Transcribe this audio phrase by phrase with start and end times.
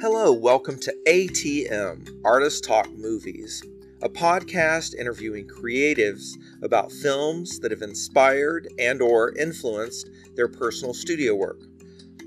[0.00, 3.64] Hello, welcome to ATM, Artist Talk Movies,
[4.00, 11.34] a podcast interviewing creatives about films that have inspired and or influenced their personal studio
[11.34, 11.62] work.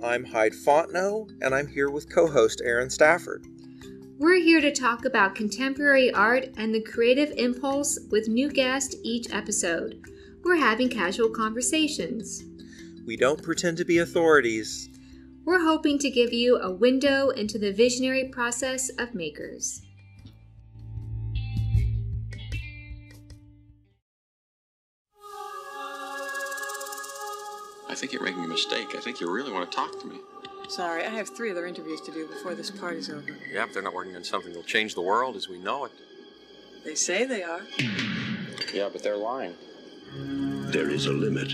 [0.03, 3.47] I'm Hyde Fontenot, and I'm here with co-host Aaron Stafford.
[4.17, 9.31] We're here to talk about contemporary art and the creative impulse with new guests each
[9.31, 10.01] episode.
[10.43, 12.43] We're having casual conversations.
[13.05, 14.89] We don't pretend to be authorities.
[15.43, 19.81] We're hoping to give you a window into the visionary process of makers.
[27.89, 28.95] I think you're making a mistake.
[28.95, 30.17] I think you really want to talk to me.
[30.69, 33.35] Sorry, I have three other interviews to do before this party's over.
[33.51, 35.91] Yeah, but they're not working on something that'll change the world as we know it.
[36.85, 37.61] They say they are.
[38.73, 39.55] Yeah, but they're lying.
[40.15, 41.51] There is a limit,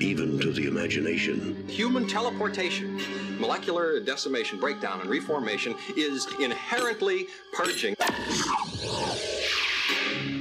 [0.00, 1.66] even to the imagination.
[1.68, 3.00] Human teleportation,
[3.38, 7.94] molecular decimation, breakdown, and reformation is inherently purging.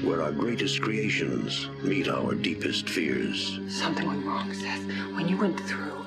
[0.04, 3.60] Where our greatest creations meet our deepest fears.
[3.68, 4.86] Something went wrong, Seth.
[5.14, 6.06] When you went through,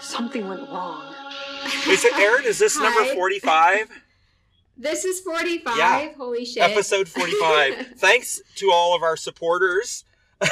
[0.00, 1.14] something went wrong.
[1.88, 2.44] Is it Aaron?
[2.44, 3.90] Is this number 45?
[4.76, 5.78] This is 45.
[5.78, 6.08] Yeah.
[6.16, 6.60] Holy shit.
[6.60, 7.92] Episode 45.
[7.96, 10.04] Thanks to all of our supporters.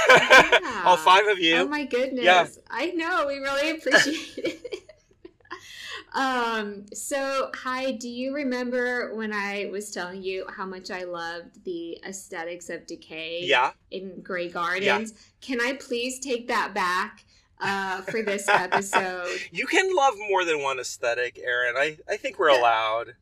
[0.08, 0.82] Yeah.
[0.84, 1.56] all five of you.
[1.56, 2.24] Oh my goodness.
[2.24, 2.46] Yeah.
[2.70, 3.26] I know.
[3.26, 4.82] We really appreciate it.
[6.14, 11.64] um, so, hi, do you remember when I was telling you how much I loved
[11.64, 13.72] the aesthetics of decay yeah.
[13.90, 15.14] in Grey Gardens?
[15.40, 17.24] Can I please take that back
[17.60, 19.38] uh, for this episode?
[19.50, 21.76] You can love more than one aesthetic, Aaron.
[21.76, 23.14] I, I think we're allowed.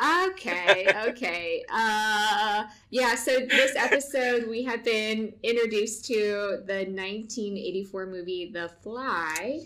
[0.00, 1.64] Okay, okay.
[1.72, 9.60] Uh, yeah, so this episode we have been introduced to the 1984 movie The Fly,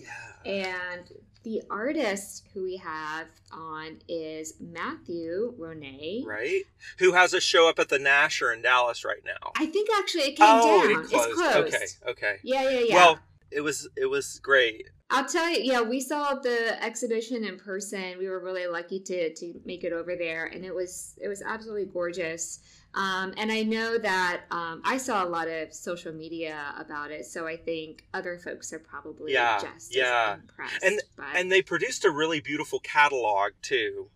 [0.45, 0.53] Yeah.
[0.53, 1.11] and
[1.45, 6.27] the artist who we have on is Matthew Ronay.
[6.27, 6.65] Right?
[6.99, 9.53] Who has a show up at the Nasher in Dallas right now?
[9.57, 10.91] I think actually it came oh, down.
[10.91, 11.29] it closed.
[11.31, 11.75] It's closed.
[11.75, 12.37] Okay, okay.
[12.43, 12.95] Yeah, yeah, yeah.
[12.95, 13.19] Well,
[13.51, 14.91] it was it was great.
[15.11, 18.19] I'll tell you, yeah, we saw the exhibition in person.
[18.19, 21.41] We were really lucky to to make it over there, and it was it was
[21.43, 22.61] absolutely gorgeous.
[22.95, 27.27] Um, and I know that um, I saw a lot of social media about it,
[27.27, 30.33] so I think other folks are probably Yeah, just yeah.
[30.35, 30.83] as impressed.
[30.83, 34.09] And- but, And they produced a really beautiful catalog too.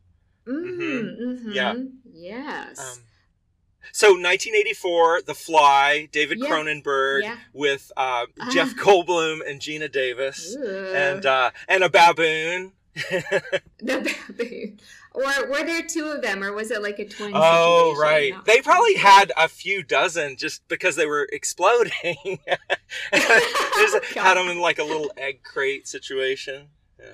[0.47, 0.79] mm,
[1.21, 1.75] mhm, Yeah.
[2.13, 3.05] yes, Um,
[3.91, 6.49] so 1984, The Fly, David Yeah.
[6.49, 7.37] Cronenberg Yeah.
[7.53, 10.93] with uh, Jeff Goldblum and Geena Davis, Ooh.
[10.95, 12.73] and uh, and a baboon.
[12.95, 14.79] the baboon.
[15.15, 17.33] Or were there two of them, or was it like a twin?
[17.35, 18.41] Oh right, No.
[18.47, 21.93] they probably had a few dozen just because they were exploding.
[23.13, 26.69] Just had them in like a little egg crate situation.
[26.99, 27.07] Yeah.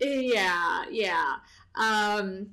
[0.00, 1.34] Yeah, yeah.
[1.74, 2.50] Um,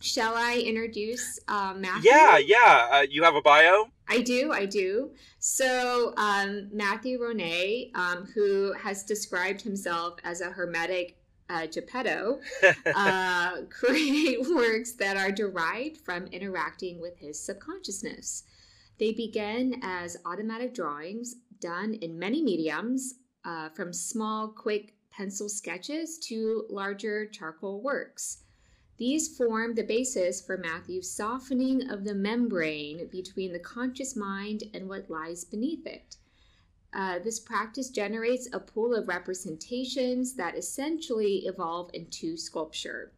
[0.00, 2.10] shall I introduce uh, Matthew?
[2.10, 2.88] Yeah, yeah.
[2.90, 3.90] Uh, you have a bio?
[4.08, 5.10] I do, I do.
[5.38, 11.18] So, um, Matthew Ronay, um, who has described himself as a hermetic
[11.50, 12.40] uh, Geppetto,
[12.94, 18.44] uh, create works that are derived from interacting with his subconsciousness.
[18.98, 26.18] They begin as automatic drawings done in many mediums, uh, from small, quick pencil sketches
[26.18, 28.38] to larger charcoal works.
[28.98, 34.88] These form the basis for Matthew's softening of the membrane between the conscious mind and
[34.88, 36.16] what lies beneath it.
[36.92, 43.12] Uh, this practice generates a pool of representations that essentially evolve into sculpture.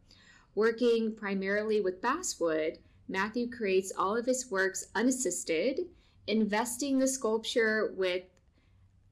[0.53, 2.77] Working primarily with basswood,
[3.07, 5.87] Matthew creates all of his works unassisted,
[6.27, 8.23] investing the sculpture with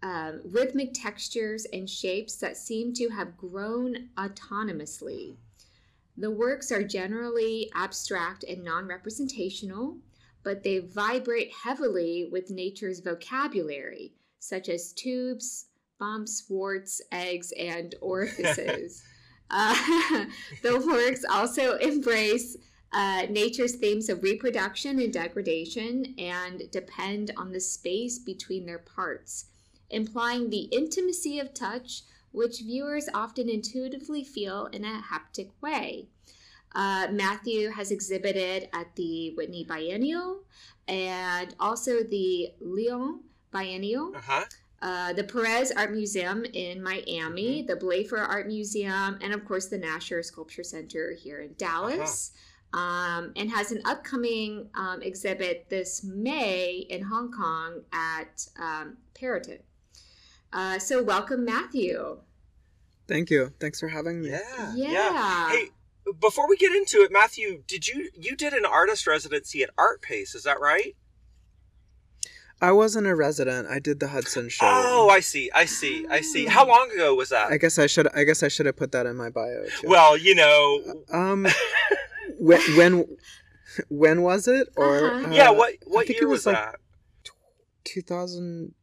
[0.04, 5.38] um, rhythmic textures and shapes that seem to have grown autonomously.
[6.20, 10.00] The works are generally abstract and non representational,
[10.44, 19.02] but they vibrate heavily with nature's vocabulary, such as tubes, bumps, warts, eggs, and orifices.
[19.50, 19.74] uh,
[20.62, 22.58] the works also embrace
[22.92, 29.46] uh, nature's themes of reproduction and degradation and depend on the space between their parts,
[29.90, 36.08] implying the intimacy of touch, which viewers often intuitively feel in a haptic way.
[36.76, 40.44] Uh, Matthew has exhibited at the Whitney Biennial
[40.88, 43.22] and also the Lyon
[43.52, 44.46] Biennial, Uh huh.
[44.82, 49.80] uh, the Perez Art Museum in Miami, the Blaffer Art Museum, and of course the
[49.80, 52.32] Nasher Sculpture Center here in Dallas.
[52.72, 59.62] Um, and has an upcoming um, exhibit this May in Hong Kong at um, Perrotin.
[60.52, 62.20] Uh, so welcome, Matthew.
[63.08, 63.54] Thank you.
[63.60, 64.30] Thanks for having me.
[64.30, 64.92] Yeah, yeah.
[64.92, 65.50] yeah.
[65.50, 65.70] Hey,
[66.20, 70.36] before we get into it, Matthew, did you you did an artist residency at Artpace?
[70.36, 70.96] Is that right?
[72.62, 73.70] I wasn't a resident.
[73.70, 74.66] I did the Hudson show.
[74.66, 75.50] Oh, I see.
[75.56, 76.06] I see.
[76.10, 76.46] I see.
[76.46, 76.68] How ah.
[76.68, 77.52] long ago was that?
[77.52, 78.08] I guess I should.
[78.14, 79.66] I guess I should have put that in my bio.
[79.80, 79.88] Too.
[79.88, 81.48] Well, you know, um,
[82.40, 83.18] when, when
[83.88, 84.68] when was it?
[84.76, 85.28] Or uh-huh.
[85.30, 86.68] uh, yeah, what what year was, was, that?
[86.68, 86.80] Like
[87.86, 88.74] 2000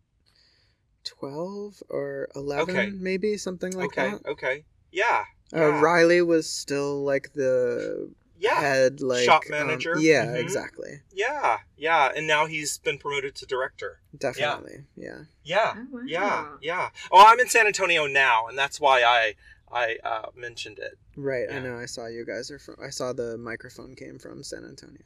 [1.06, 2.91] 12 or 11 okay.
[2.91, 4.11] maybe something like okay.
[4.11, 5.25] that okay yeah,
[5.55, 5.81] uh, yeah.
[5.81, 8.61] riley was still like the yeah.
[8.61, 10.37] head like shop um, manager um, yeah mm-hmm.
[10.37, 16.20] exactly yeah yeah and now he's been promoted to director definitely yeah yeah oh, yeah
[16.20, 19.35] yeah, yeah oh i'm in san antonio now and that's why i
[19.73, 21.56] i uh, mentioned it right yeah.
[21.56, 24.64] i know i saw you guys are from i saw the microphone came from san
[24.64, 25.03] antonio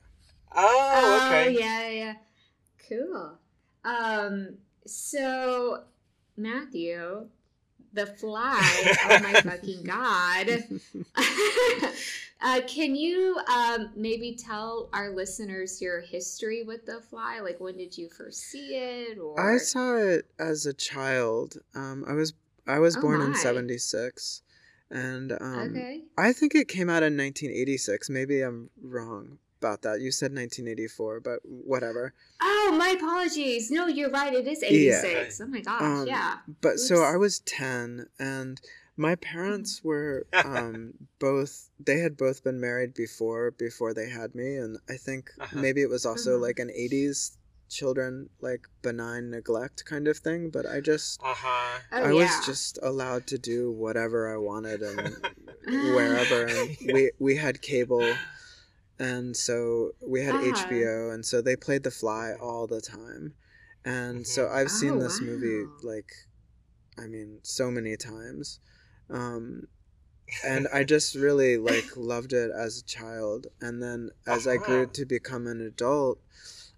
[0.56, 2.14] oh okay oh, yeah yeah
[2.88, 3.38] cool
[3.84, 4.56] um
[4.86, 5.84] so
[6.40, 7.28] Matthew,
[7.92, 10.64] the fly, oh my fucking god.
[12.42, 17.40] uh, can you um, maybe tell our listeners your history with the fly?
[17.40, 19.18] Like, when did you first see it?
[19.18, 21.56] Or I saw it as a child.
[21.74, 22.32] Um, I was
[22.66, 24.42] I was Oh born in '76,
[24.90, 26.02] and um, okay.
[26.16, 28.08] I think it came out in 1986.
[28.10, 30.00] Maybe I'm wrong about that.
[30.00, 32.14] You said 1984, but whatever.
[32.40, 33.70] Oh, my apologies.
[33.70, 34.32] No, you're right.
[34.32, 35.40] It is 86.
[35.42, 35.82] Oh my gosh.
[35.82, 36.38] Um, yeah.
[36.62, 38.58] But so I was 10, and
[38.96, 41.68] my parents were um, both.
[41.78, 45.60] They had both been married before before they had me, and I think Uh-huh.
[45.60, 46.46] maybe it was also Uh-huh.
[46.46, 47.36] like an 80s
[47.68, 50.48] children like benign neglect kind of thing.
[50.50, 51.20] But I just.
[51.22, 51.78] Uh huh.
[51.92, 52.24] Oh, I yeah.
[52.24, 55.16] was just allowed to do whatever I wanted and
[55.94, 58.14] wherever and we we had cable
[59.00, 60.44] and so we had Uh-huh.
[60.54, 63.34] HBO and so they played The Fly all the time.
[63.84, 66.12] And so I've seen Oh, this movie like
[66.98, 68.60] I mean so many times.
[69.08, 69.68] Um
[70.44, 74.82] and I just really like loved it as a child and then as I grew
[74.84, 74.92] Uh-huh.
[74.94, 76.18] to become an adult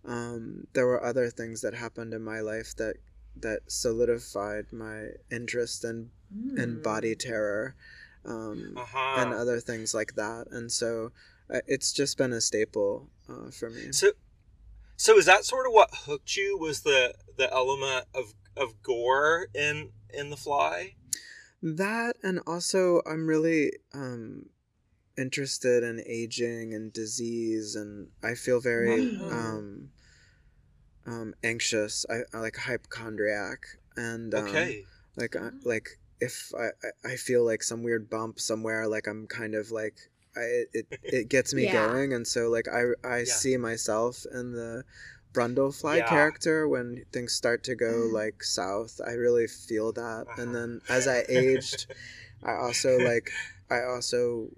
[0.04, 2.96] um there were other things that happened in my life that
[3.36, 6.10] that solidified my interest in
[6.56, 6.82] in Mm.
[6.82, 7.74] body terror
[8.24, 9.20] um, Uh huh.
[9.20, 10.46] and other things like that.
[10.50, 11.12] And so
[11.48, 13.92] it's just been a staple uh, for me.
[13.92, 14.12] So,
[14.96, 16.58] so is that sort of what hooked you?
[16.58, 20.94] Was the the element of of gore in in the fly?
[21.62, 24.46] That and also I'm really um,
[25.18, 29.28] interested in aging and disease, and I feel very Wow.
[29.30, 29.90] um,
[31.06, 32.06] um, anxious.
[32.08, 33.64] I, I like hypochondriac,
[33.96, 34.84] and um, Okay.
[35.16, 35.88] like I, like
[36.20, 36.68] if I,
[37.06, 40.86] I I feel like some weird bump somewhere like i'm kind of like I, it
[41.04, 41.72] it gets me Yeah.
[41.72, 43.24] going and so like i i Yeah.
[43.24, 44.84] see myself in the
[45.32, 46.08] brundlefly Yeah.
[46.08, 51.08] character when things start to go like south i really feel that and then as
[51.08, 51.86] i aged
[52.42, 53.30] i also like
[53.70, 54.48] i also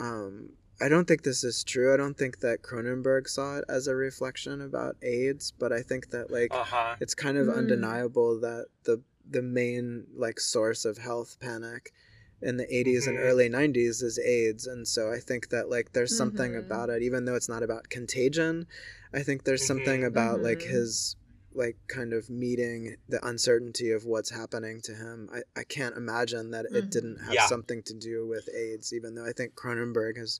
[0.00, 1.92] um I don't think this is true.
[1.92, 6.10] I don't think that Cronenberg saw it as a reflection about AIDS, but I think
[6.10, 6.94] that like Uh huh.
[7.00, 7.56] it's kind of Mm.
[7.56, 11.92] undeniable that the the main like source of health panic
[12.40, 13.22] in the 80s and Mhm.
[13.22, 16.58] early 90s is AIDS and so I think that like there's something Mhm.
[16.58, 18.66] about it even though it's not about contagion
[19.12, 20.06] I think there's something Mhm.
[20.06, 20.70] about like Mhm.
[20.70, 21.16] his
[21.52, 26.50] like kind of meeting the uncertainty of what's happening to him I, I can't imagine
[26.52, 26.90] that it Mhm.
[26.90, 27.46] didn't have Yeah.
[27.48, 30.38] something to do with AIDS even though I think Cronenberg has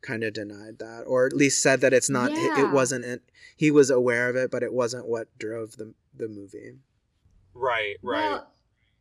[0.00, 3.22] kind of denied that or at least said that it's not it- it wasn't it,
[3.56, 6.78] he was aware of it but it wasn't what drove the the movie
[7.54, 7.96] Right.
[8.02, 8.30] Right.
[8.30, 8.52] Well,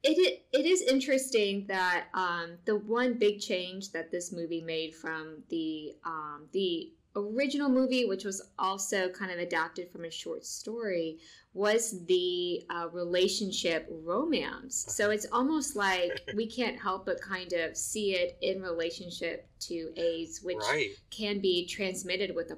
[0.07, 5.43] it it is interesting that um, the one big change that this movie made from
[5.49, 11.17] the um, the original movie, which was also kind of adapted from a short story,
[11.53, 14.85] was the uh, relationship romance.
[14.89, 19.91] So it's almost like we can't help but kind of see it in relationship to
[19.97, 20.89] AIDS, which right.
[21.09, 22.55] can be transmitted with a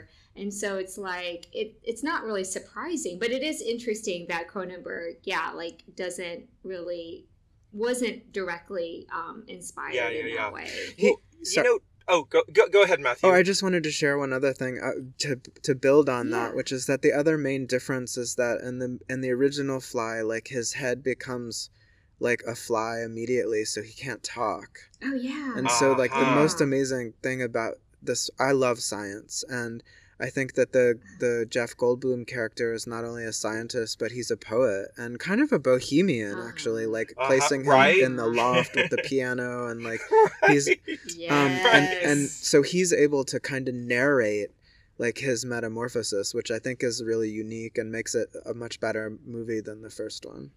[0.00, 0.19] Mm-hmm.
[0.34, 0.42] Partner.
[0.42, 5.16] And so it's like it it's not really surprising, but it is interesting that Cronenberg,
[5.24, 7.26] yeah, like doesn't really
[7.72, 10.36] wasn't directly um inspired Yeah, yeah, in yeah.
[10.36, 10.68] that way.
[10.96, 11.20] He, Well,
[11.54, 11.78] you know.
[12.08, 13.28] Oh, go go go ahead, Matthew.
[13.28, 16.56] Oh, I just wanted to share one other thing uh, to to build on that,
[16.56, 20.20] which is that the other main difference is that in the in the original Fly,
[20.20, 21.70] like his head becomes
[22.18, 24.90] like a fly immediately, so he can't talk.
[25.04, 25.56] Oh yeah.
[25.56, 26.34] And so, like the Uh-huh.
[26.34, 29.82] most amazing thing about this, I love science, and
[30.20, 34.30] I think that the the Jeff Goldblum character is not only a scientist, but he's
[34.30, 36.84] a poet and kind of a bohemian, actually.
[36.84, 36.92] Uh-huh.
[36.92, 37.98] Like Uh-huh, placing him right.
[37.98, 40.00] in the loft with the piano and like
[40.48, 40.68] he's
[41.16, 41.30] yes.
[41.32, 44.50] um, and and so he's able to kind of narrate
[44.98, 49.16] like his metamorphosis, which I think is really unique and makes it a much better
[49.24, 50.50] movie than the first one.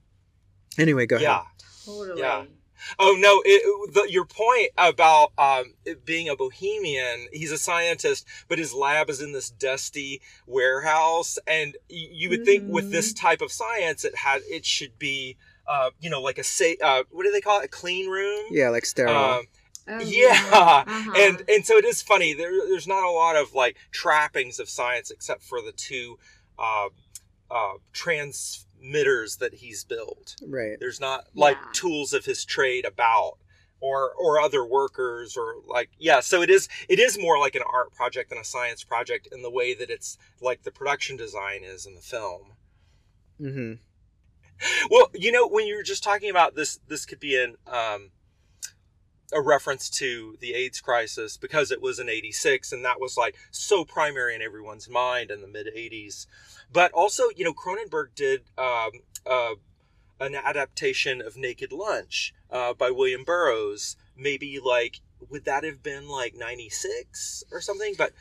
[0.77, 1.35] Anyway, go yeah.
[1.41, 1.45] ahead.
[1.85, 2.19] totally.
[2.21, 2.43] Yeah.
[2.99, 3.41] Oh no!
[3.45, 8.73] It, the, your point about um, it being a bohemian, he's a scientist, but his
[8.73, 13.25] lab is in this dusty warehouse, and you would think with this Mm-hmm.
[13.27, 15.37] type of science, it had it should be,
[15.67, 18.45] uh, you know, like a say, uh, what do they call it, a clean room?
[18.51, 19.39] Yeah, like sterile.
[19.39, 19.45] Um,
[19.85, 21.11] Oh, yeah, Uh-huh.
[21.15, 22.33] and and so it is funny.
[22.33, 26.17] There, there's not a lot of like trappings of science except for the two
[26.57, 26.87] uh,
[27.51, 27.73] uh,
[28.93, 30.35] transmitters that he's built.
[30.47, 30.77] right.
[30.79, 31.69] There's not like Yeah.
[31.73, 33.37] tools of his trade about
[33.79, 36.19] or or other workers or like yeah.
[36.19, 39.41] So it is it is more like an art project than a science project in
[39.41, 42.53] the way that it's like the production design is in the film.
[43.37, 43.73] hmm
[44.89, 48.11] Well, you know, when you were just talking about this, this could be an um,
[49.33, 53.35] a reference to the AIDS crisis because it was in '86, and that was like
[53.51, 56.25] so primary in everyone's mind in the mid '80s.
[56.71, 58.91] But also, you know, Cronenberg did um,
[59.25, 59.55] uh,
[60.19, 63.95] an adaptation of Naked Lunch uh, by William Burroughs.
[64.17, 67.95] Maybe like would that have been like '96 or something?
[67.97, 68.13] But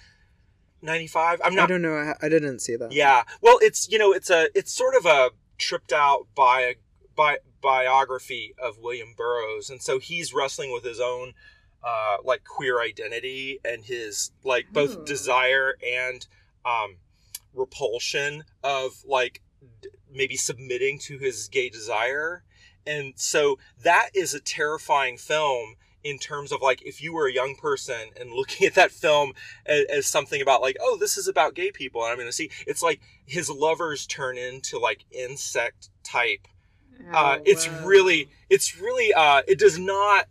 [0.82, 1.40] '95.
[1.44, 1.94] I'm not I don't know.
[1.94, 2.92] I, I didn't see that.
[2.92, 3.22] yeah.
[3.40, 6.76] Well, it's you know, it's a it's sort of a tripped out bi-
[7.14, 11.32] bi- biography of William Burroughs, and so he's wrestling with his own
[11.84, 15.04] uh, like queer identity and his like both Oh.
[15.04, 16.26] desire and
[16.64, 16.96] um,
[17.54, 19.40] repulsion of like
[19.80, 22.42] d- maybe submitting to his gay desire,
[22.86, 27.32] and so that is a terrifying film in terms of like if you were a
[27.32, 29.32] young person and looking at that film
[29.66, 32.32] as, as something about like oh this is about gay people and i'm going to
[32.32, 36.48] see it's like his lovers turn into like insect type
[37.12, 37.86] uh, Oh, it's whoa.
[37.86, 40.26] really it's really uh, it does not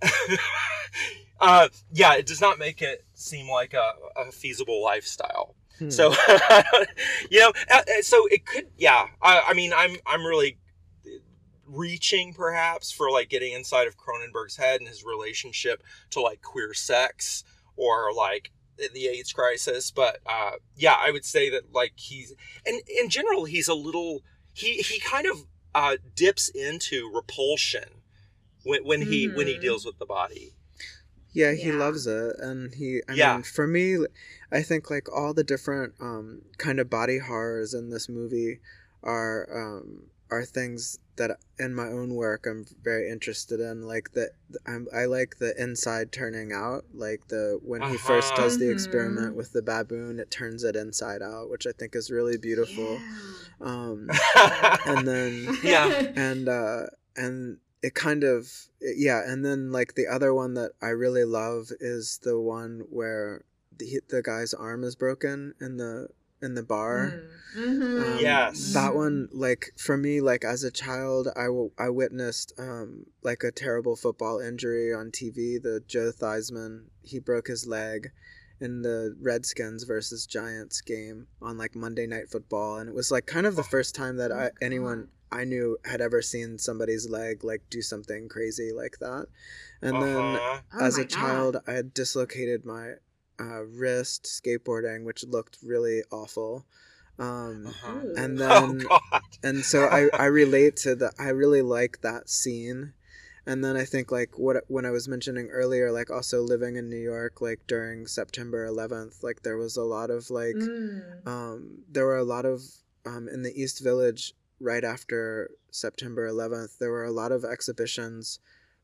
[1.39, 5.89] uh, yeah it does not make it seem like a, a feasible lifestyle Hmm.
[5.89, 6.13] so
[7.31, 10.59] you know uh, uh, so it could yeah I, I mean i'm i'm really
[11.65, 16.73] reaching perhaps for like getting inside of cronenberg's head and his relationship to like queer
[16.73, 17.43] sex
[17.77, 18.51] or like
[18.93, 22.33] the aids crisis but uh yeah i would say that like he's
[22.65, 24.21] and in general he's a little
[24.53, 28.01] he he kind of uh dips into repulsion
[28.63, 29.61] when, when he when he Mhm.
[29.61, 30.53] deals with the body
[31.33, 31.79] Yeah, he Yeah.
[31.79, 33.01] loves it, and he.
[33.07, 33.35] I Yeah.
[33.35, 34.05] mean, for me,
[34.51, 38.59] I think like all the different um, kind of body horrors in this movie
[39.01, 43.75] are um, are things that in my own work I'm very interested in.
[43.93, 44.31] Like the
[44.65, 48.43] I'm, I like the inside turning out, like the when he first Uh-huh.
[48.43, 48.71] does the Mhm.
[48.77, 52.91] experiment with the baboon, it turns it inside out, which I think is really beautiful.
[53.61, 54.09] Um,
[54.85, 55.31] and then
[55.63, 55.93] Yeah.
[56.15, 58.51] and uh and it kind of
[58.81, 63.43] yeah and then like the other one that i really love is the one where
[63.75, 66.07] the, the guy's arm is broken in the
[66.41, 67.21] in the bar
[67.55, 67.99] Mhm.
[68.01, 68.71] Um, Yes.
[68.73, 73.43] that one like for me like as a child I w- I witnessed um like
[73.43, 78.11] a terrible football injury on tv the joe theismann he broke his leg
[78.61, 83.25] in the redskins versus giants game on like monday night football and it was like
[83.25, 87.09] kind of the first time that I, Oh, anyone i knew had ever seen somebody's
[87.09, 89.25] leg like do something crazy like that
[89.81, 90.61] and then Uh-huh.
[90.73, 91.09] Oh as a God.
[91.09, 92.93] child i had dislocated my
[93.41, 96.65] uh, wrist skateboarding which looked really awful
[97.19, 97.99] um, Uh-huh.
[98.05, 98.15] Ooh.
[98.17, 102.29] and oh then god and so I, I relate to the I really like that
[102.29, 102.93] scene
[103.49, 106.89] and then I think like what when I was mentioning earlier like also living in
[106.89, 111.27] New York like during September 11th like there was a lot of like Mm.
[111.27, 111.59] um
[111.95, 112.61] there were a lot of
[113.05, 118.37] um in the East Village right after September 11th there were a lot of exhibitions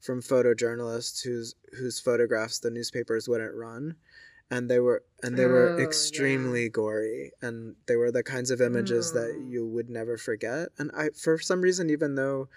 [0.06, 3.96] from photojournalists whose whose photographs the newspapers wouldn't run
[4.50, 5.84] and they were and they Oh, were yeah.
[5.84, 10.92] extremely gory and they were the kinds of images that you would never forget and
[10.96, 12.48] i for some reason even though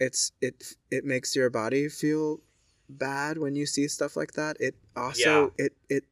[0.00, 2.40] it's it it makes your body feel
[2.88, 6.04] bad when you see stuff like that it also it it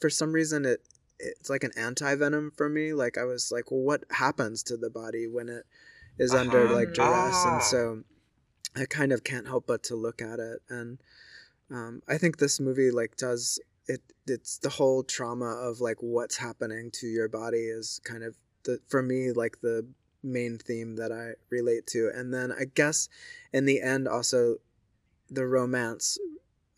[0.00, 0.80] for some reason it
[1.18, 4.90] it's like an anti-venom for me like i was like well what happens to the
[4.90, 5.64] body when it
[6.18, 6.74] is under Uh-huh.
[6.74, 7.52] like duress Ah.
[7.54, 8.02] and so
[8.76, 10.98] i kind of can't help but to look at it and
[11.70, 13.58] um, i think this movie like does
[13.88, 18.36] it it's the whole trauma of like what's happening to your body is kind of
[18.64, 19.86] the for me like the
[20.22, 23.08] main theme that i relate to and then i guess
[23.52, 24.56] in the end also
[25.30, 26.18] the romance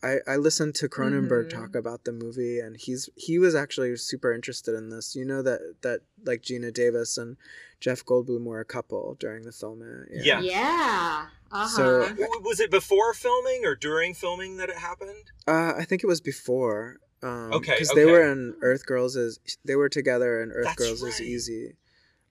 [0.03, 1.49] I, I listened to Cronenberg Mhm.
[1.49, 5.15] talk about the movie and he's he was actually super interested in this.
[5.15, 7.37] You know that that like Geena Davis and
[7.81, 9.81] Jeff Goldblum were a couple during the film.
[9.81, 10.39] uh, Yeah.
[10.39, 11.25] Yeah.
[11.51, 11.67] Uh-huh.
[11.67, 16.07] So- was it before filming or during filming that it happened Uh, I think it
[16.07, 16.97] was before.
[17.23, 20.77] Um, Okay, Because they were in Earth Girls is they were together in Earth That's
[20.77, 21.27] Girls is right.
[21.27, 21.75] Easy,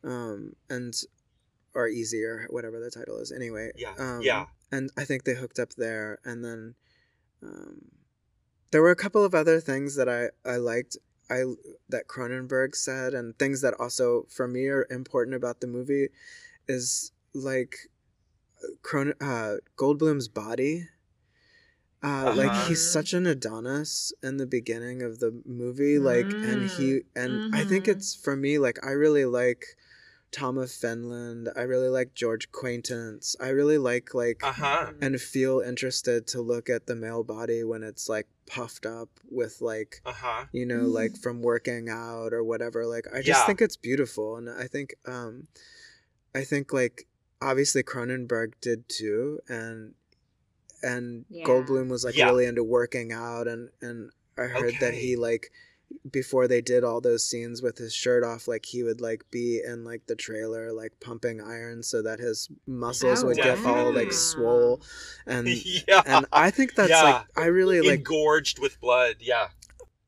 [0.03, 0.95] um, and
[1.75, 3.31] or Easy or whatever the title is.
[3.31, 6.19] Anyway, yeah um, yeah and I think they hooked up there.
[6.25, 6.75] And then
[7.43, 7.91] um,
[8.73, 10.97] there were a couple of other things that I I liked.
[11.31, 11.45] I
[11.89, 16.09] that Cronenberg said, and things that also for me are important about the movie,
[16.69, 17.89] is like
[18.83, 20.89] Cron- uh, Goldblum's body.
[22.03, 22.69] Uh, Like Uh-huh.
[22.69, 27.65] he's such an Adonis in the beginning of the movie, like, and he and I
[27.65, 27.93] think Mhm.
[27.93, 29.77] it's for me like I really like
[30.33, 31.49] Tom of Finland.
[31.57, 33.35] I really like George Quaintance.
[33.41, 34.93] I really like like Uh huh.
[35.01, 39.61] and feel interested to look at the male body when it's like puffed up with
[39.61, 40.45] like Uh huh.
[40.53, 43.47] you know like from working out or whatever like i just Yeah.
[43.47, 45.47] think it's beautiful and i think um
[46.35, 47.07] i think like
[47.41, 49.95] obviously cronenberg did too and
[50.83, 51.45] and Yeah.
[51.45, 52.27] goldblum was like Yeah.
[52.27, 55.53] really into working out and and i heard that he like
[56.11, 59.61] before they did all those scenes with his shirt off like he would like be
[59.65, 63.93] in like the trailer like pumping iron so that his muscles Oh, would get all
[63.93, 64.81] like swole
[65.27, 65.47] and
[65.89, 66.03] yeah.
[66.07, 67.03] and i think that's Yeah.
[67.03, 69.17] like i really like Engorged with blood.
[69.21, 69.49] Yeah.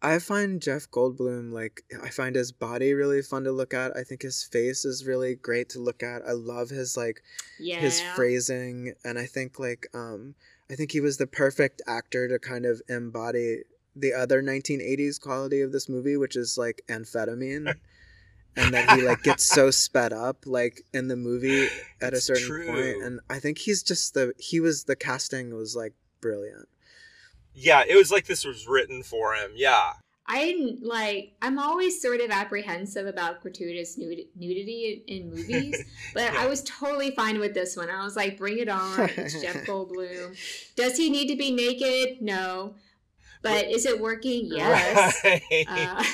[0.04, 3.96] I find Jeff Goldblum like I find his body really fun to look at.
[3.96, 6.22] I think his face is really great to look at.
[6.26, 7.22] I love his like
[7.60, 7.78] Yeah.
[7.78, 10.34] his phrasing and I think like um
[10.68, 13.62] I think he was the perfect actor to kind of embody
[13.94, 17.74] the other 1980s quality of this movie which is like amphetamine
[18.56, 21.68] and that he like gets so sped up like in the movie
[22.00, 22.66] at a certain true.
[22.66, 26.68] point and I think he's just the he was the casting was like brilliant.
[27.54, 27.84] Yeah.
[27.86, 29.50] It was like this was written for him.
[29.54, 29.92] Yeah.
[30.26, 31.32] I like.
[31.42, 35.84] I'm always sort of apprehensive about gratuitous nud- nudity in, in movies,
[36.14, 37.90] but I was totally fine with this one.
[37.90, 40.36] I was like, "Bring it on!" It's Jeff Goldblum.
[40.76, 42.22] Does he need to be naked?
[42.22, 42.76] No,
[43.42, 44.46] but is it working?
[44.46, 45.20] Yes.
[45.24, 45.66] Right.
[45.68, 46.04] Uh,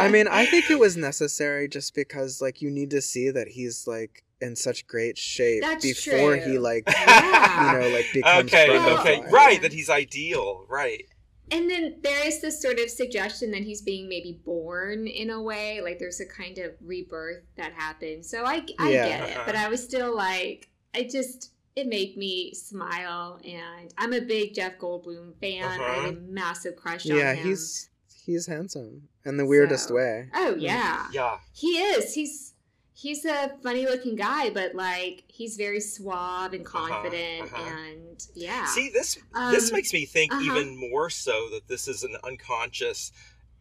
[0.00, 3.48] I mean, I think it was necessary just because like you need to see that
[3.48, 6.52] he's like in such great shape That's before true.
[6.52, 7.72] he like Yeah.
[7.74, 8.68] you know like becomes okay.
[8.70, 9.20] Well, Okay.
[9.20, 9.30] Brundlefly.
[9.32, 9.62] Right.
[9.62, 10.64] That he's ideal.
[10.68, 11.04] Right.
[11.50, 15.40] And then there is this sort of suggestion that he's being maybe born in a
[15.42, 18.28] way, like there's a kind of rebirth that happens.
[18.30, 19.08] So I, I Yeah.
[19.08, 19.42] get it, Uh-huh.
[19.46, 23.40] but I was still like, I just, it made me smile.
[23.44, 25.64] And I'm a big Jeff Goldblum fan.
[25.64, 26.00] I Uh-huh.
[26.02, 27.18] have a massive crush on him.
[27.18, 27.88] Yeah, he's
[28.26, 30.28] he's handsome in the weirdest So- way.
[30.34, 31.06] Oh, yeah.
[31.12, 31.38] Yeah.
[31.52, 32.14] He is.
[32.14, 32.54] He's.
[33.00, 37.74] He's a funny looking guy, but like he's very suave and Uh-huh, confident, uh-huh.
[37.76, 38.66] and yeah.
[38.66, 39.16] See, this
[39.52, 40.42] this Um, makes me think uh-huh.
[40.42, 43.12] even more so that this is an unconscious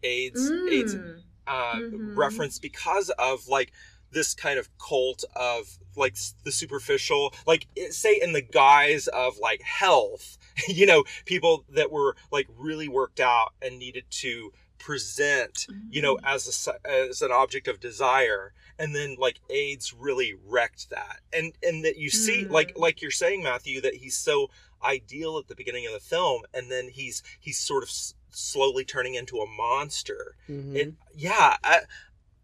[0.01, 1.21] AIDS AIDS Mm.
[1.45, 2.17] uh, Mhm.
[2.17, 3.71] reference because of like
[4.11, 9.61] this kind of cult of like the superficial, like say in the guise of like
[9.61, 16.01] health, you know, people that were like really worked out and needed to present, you
[16.01, 20.89] know, as a s- as an object of desire, and then like AIDS really wrecked
[20.91, 22.51] that, and and that you see Mm.
[22.51, 24.49] like like you're saying Matthew that he's so
[24.83, 28.85] ideal at the beginning of the film, and then he's he's sort of s- slowly
[28.85, 30.75] turning into a monster Mhm.
[30.75, 31.79] it yeah I,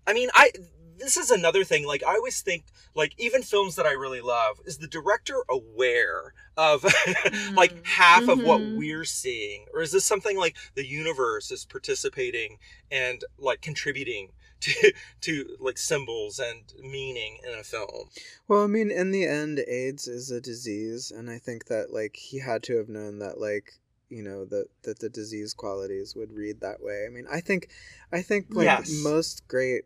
[0.07, 0.51] I mean i
[0.99, 4.59] this is another thing like i always think like even films that i really love
[4.65, 6.83] is the director aware of
[7.55, 7.85] like Mm.
[7.85, 8.75] half of what Mhm.
[8.75, 12.57] we're seeing or is this something like the universe is participating
[12.91, 14.29] and like contributing
[14.59, 18.09] to to like symbols and meaning in a film
[18.47, 22.15] Well, I mean, in the end, AIDS is a disease, and I think that like
[22.15, 23.73] he had to have known that like
[24.09, 27.05] you know that that the disease qualities would read that way.
[27.05, 27.69] I mean, I think,
[28.11, 28.89] I think like Yes.
[29.03, 29.83] most great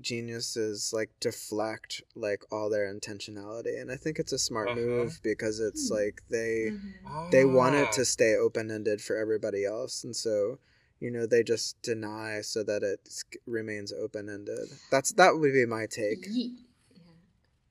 [0.00, 4.80] geniuses like deflect like all their intentionality, and I think it's a smart Uh-huh.
[4.80, 5.94] move because it's Hmm.
[5.94, 7.30] like they Mhm.
[7.30, 7.96] they want it Ah.
[7.96, 10.58] to stay open ended for everybody else, and so.
[11.00, 12.98] You know, they just deny so that it
[13.46, 14.68] remains open ended.
[14.90, 16.26] That's that would be my take.
[16.28, 16.56] Ye-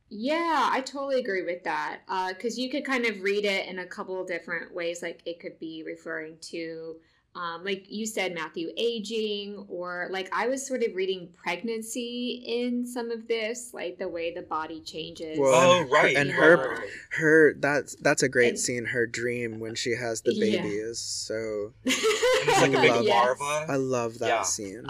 [0.09, 1.99] Yeah, I totally agree with that.
[2.07, 5.01] Uh because you could kind of read it in a couple of different ways.
[5.01, 6.95] Like it could be referring to,
[7.37, 12.85] um, like you said, Matthew, aging, or like I was sort of reading pregnancy in
[12.85, 15.37] some of this, like the way the body changes.
[15.39, 16.89] Well, oh and her- right and you her right.
[17.11, 20.61] her that's that's a great And- scene her dream when she has the Yeah.
[20.61, 24.41] baby is so it's like a big love- larva i love that Yeah.
[24.43, 24.85] scene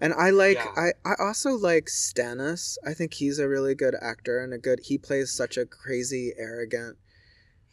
[0.00, 0.72] and i like Yeah.
[0.76, 4.80] i i also like stathis i think he's a really good actor and a good
[4.84, 6.96] he plays such a crazy arrogant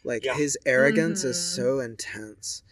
[0.04, 0.34] like Yeah.
[0.36, 1.56] his arrogance is Mhm.
[1.56, 2.62] so intense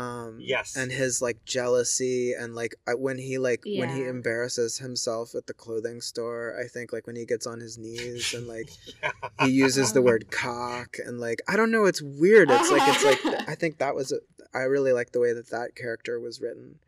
[0.00, 0.76] um Yes.
[0.76, 5.54] and his like jealousy and like when he like when he embarrasses himself at the
[5.54, 8.68] clothing store i think like when he gets on his knees and like
[9.02, 9.12] Yeah.
[9.46, 13.04] he uses the word cock and like I don't know it's weird it's like it's
[13.04, 14.18] like I think that was a
[14.52, 16.80] I really like the way that that character was written.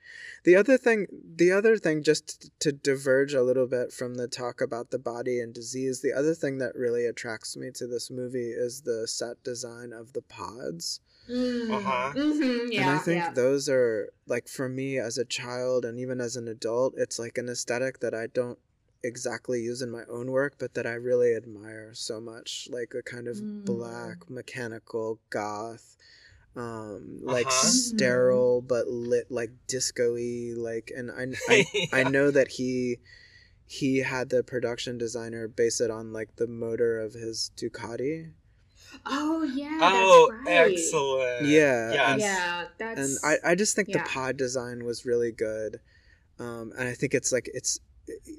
[0.42, 4.60] The other thing, the other thing, just to diverge a little bit from the talk
[4.60, 8.50] about the body and disease, the other thing that really attracts me to this movie
[8.50, 10.98] is the set design of the pods.
[11.28, 11.70] Mm.
[11.70, 12.12] Uh-huh.
[12.14, 13.30] Mhm, yeah, and I think yeah.
[13.34, 17.38] those are like for me as a child and even as an adult, it's like
[17.38, 18.58] an aesthetic that I don't
[19.04, 22.68] exactly use in my own work, but that I really admire so much.
[22.70, 23.48] Like a kind of Mm.
[23.64, 25.96] black, mechanical, goth,
[26.56, 27.66] um, like Uh-huh.
[27.68, 30.92] sterile but lit, like disco-y, like.
[30.94, 32.98] And I, I, I know that he
[33.66, 38.32] he had the production designer base it on like the motor of his Ducati.
[39.06, 39.78] Oh yeah.
[39.82, 40.72] Oh, that's right.
[40.72, 41.46] excellent.
[41.46, 42.20] Yeah, Yes.
[42.20, 43.00] Yeah, that's.
[43.00, 44.02] and I, I just think yeah.
[44.02, 45.80] the pod design was really good
[46.38, 47.78] um, and i think it's like it's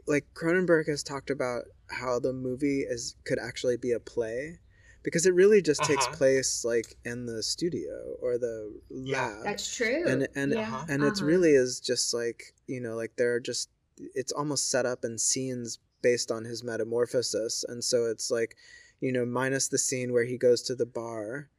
[0.08, 4.60] like cronenberg has talked about how the movie is could actually be a play
[5.04, 6.16] because it really just takes Uh-huh.
[6.16, 9.28] place like in the studio or the Yeah.
[9.28, 10.04] lab That's true.
[10.08, 10.86] and and yeah.
[10.89, 11.28] and it's uh-huh.
[11.28, 13.70] really is just like you know like they're just
[14.16, 18.56] it's almost set up in scenes based on his metamorphosis and so it's like
[19.04, 21.50] you know minus the scene where he goes to the bar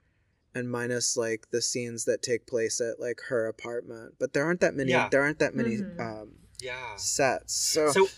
[0.54, 4.60] and minus like the scenes that take place at like her apartment but there aren't
[4.60, 5.08] that many Yeah.
[5.10, 6.00] there aren't that many Mhm.
[6.00, 6.28] um
[6.60, 6.96] Yeah.
[6.96, 8.08] sets so, So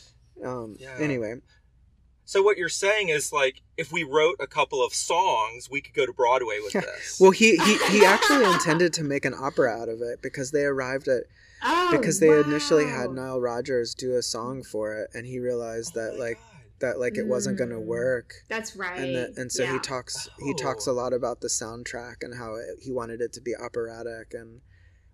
[0.44, 0.96] um Yeah.
[0.98, 1.34] anyway
[2.24, 5.94] so what you're saying is like if we wrote a couple of songs, we could
[5.94, 7.18] go to Broadway with this.
[7.20, 10.64] well he he, he actually intended to make an opera out of it because they
[10.64, 11.24] arrived at
[11.62, 13.14] Oh, because they initially had wow.
[13.14, 16.55] Nile Rodgers do a song for it, and he realized Oh that like God.
[16.80, 17.86] That like it wasn't going to Mm.
[17.86, 18.98] work, That's right.
[18.98, 19.78] and the, and so he yeah.
[19.80, 20.92] talks he talks Oh.
[20.92, 24.60] a lot about the soundtrack and how it, he wanted it to be operatic and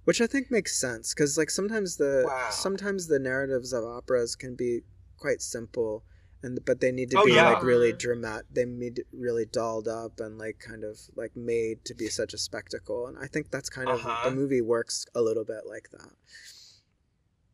[0.04, 2.50] which I think makes sense because like sometimes the Wow.
[2.50, 4.80] sometimes the narratives of operas can be
[5.16, 6.04] quite simple.
[6.44, 7.48] And, but they need to Oh, be yeah.
[7.50, 7.98] like really Uh-huh.
[8.00, 8.46] dramatic.
[8.52, 12.38] They need really dolled up and like kind of like made to be such a
[12.38, 13.06] spectacle.
[13.06, 14.10] And I think that's kind Uh-huh.
[14.10, 16.16] of the movie works a little bit like that.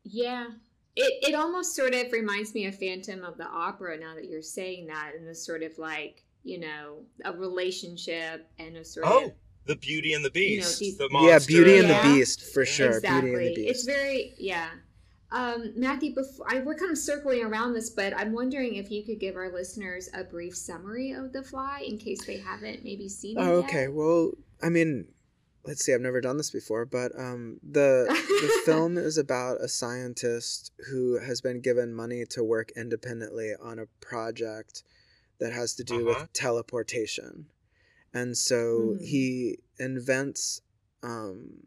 [0.05, 0.47] Yeah.
[0.99, 4.43] It, it almost sort of reminds me of Phantom of the Opera now that you're
[4.43, 9.13] saying that, and this sort of like, you know, a relationship and a sort of
[9.13, 9.33] Oh, of.
[9.67, 10.79] the Beauty and the You know, Beast.
[10.81, 11.39] these- the yeah.
[11.47, 12.09] Beauty and Yeah.
[12.09, 12.97] the Beast for sure.
[12.97, 13.31] exactly.
[13.31, 13.71] Beauty and the Beast.
[13.71, 14.71] It's very, yeah.
[15.31, 19.05] Um, Matthew, before I, we're kind of circling around this, but I'm wondering if you
[19.05, 23.11] could give our listeners a brief summary of The Fly in case they haven't maybe
[23.11, 23.43] seen it.
[23.43, 23.69] Oh, yet.
[23.69, 23.89] okay.
[23.89, 24.33] Well,
[24.63, 25.07] I mean,
[25.65, 25.93] let's see.
[25.95, 31.19] I've never done this before, but um, the the film is about a scientist who
[31.19, 34.83] has been given money to work independently on a project
[35.41, 36.21] that has to do Uh-huh.
[36.21, 37.47] with teleportation,
[38.13, 39.01] and so Mhm.
[39.05, 40.61] he invents.
[41.03, 41.65] Um,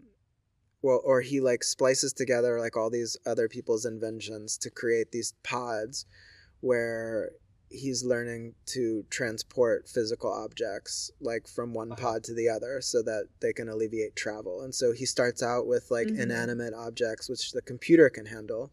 [0.82, 5.34] well, or he like splices together like all these other people's inventions to create these
[5.44, 6.06] pods
[6.60, 7.32] where
[7.72, 12.02] he's learning to transport physical objects like from one Uh-huh.
[12.02, 15.66] pod to the other so that they can alleviate travel and so he starts out
[15.68, 16.20] with like Mhm.
[16.20, 18.72] inanimate objects which the computer can handle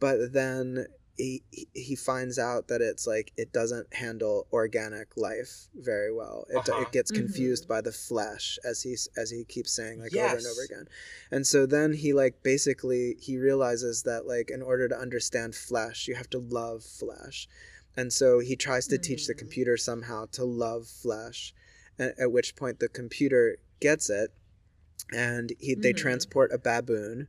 [0.00, 6.12] but then he he- finds out that it's like it doesn't handle organic life very
[6.12, 6.82] well it, Uh-huh.
[6.82, 7.16] it gets Mhm.
[7.20, 10.88] confused by the flesh as he as he keeps saying like over and over again
[11.30, 16.08] and so then he like basically he realizes that like in order to understand flesh
[16.08, 17.48] you have to love flesh
[17.96, 19.38] and so he tries to teach the Mm.
[19.38, 21.54] computer somehow to love flesh
[21.98, 24.30] at, at which point the computer gets it
[25.12, 25.96] and he they Mhm.
[25.98, 27.28] transport a baboon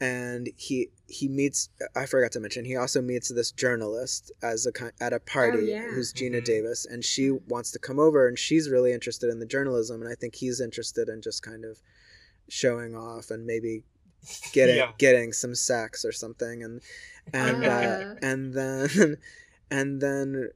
[0.00, 4.72] and he he meets i forgot to mention he also meets this journalist as a
[5.02, 5.90] at a party yeah.
[5.90, 6.44] who's geena Mhm.
[6.44, 10.10] davis and she wants to come over and she's really interested in the journalism and
[10.10, 11.80] i think he's interested in just kind of
[12.48, 13.82] showing off and maybe
[14.52, 14.92] getting Yeah.
[14.98, 16.80] getting some sex or something and
[17.32, 18.14] and uh, Uh.
[18.22, 19.16] and then
[19.70, 20.50] and then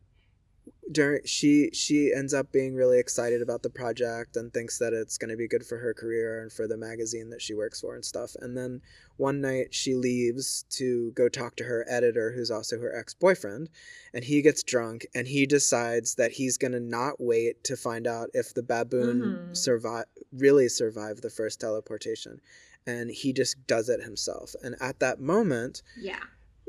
[0.90, 5.16] during she she ends up being really excited about the project and thinks that it's
[5.18, 7.94] going to be good for her career and for the magazine that she works for
[7.94, 8.80] and stuff and then
[9.16, 13.68] one night she leaves to go talk to her editor who's also her ex-boyfriend
[14.12, 18.06] and he gets drunk and he decides that he's going to not wait to find
[18.06, 19.56] out if the baboon Mhm.
[19.56, 22.40] survive really survived the first teleportation
[22.86, 26.22] and he just does it himself and at that moment Yeah.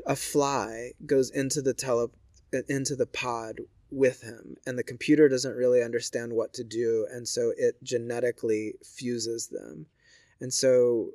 [0.06, 2.10] a fly goes into the tele
[2.68, 7.26] into the pod with him and the computer doesn't really understand what to do and
[7.26, 9.86] so it genetically fuses them.
[10.40, 11.10] And so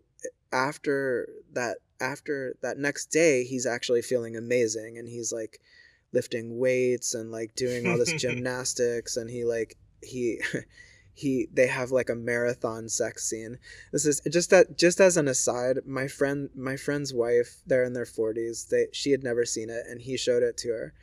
[0.52, 5.60] after that after that next day he's actually feeling amazing and he's like
[6.14, 10.40] lifting weights and like doing all this gymnastics and he like he
[11.14, 13.58] he they have like a marathon sex scene.
[13.92, 17.94] This is just that just as an aside my friend my friend's wife they're in
[17.94, 20.94] their 40s they she had never seen it and he showed it to her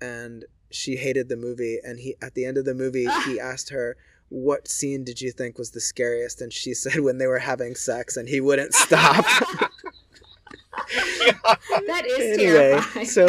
[0.00, 3.70] and she hated the movie and he at the end of the movie he asked
[3.70, 3.96] her
[4.28, 6.40] what scene did you think was the scariest?
[6.40, 9.24] And she said when they were having sex and he wouldn't stop.
[11.86, 13.06] That is anyway, terrifying.
[13.06, 13.26] so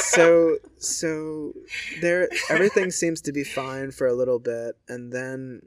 [0.00, 1.52] so so
[2.00, 5.62] there everything seems to be fine for a little bit and then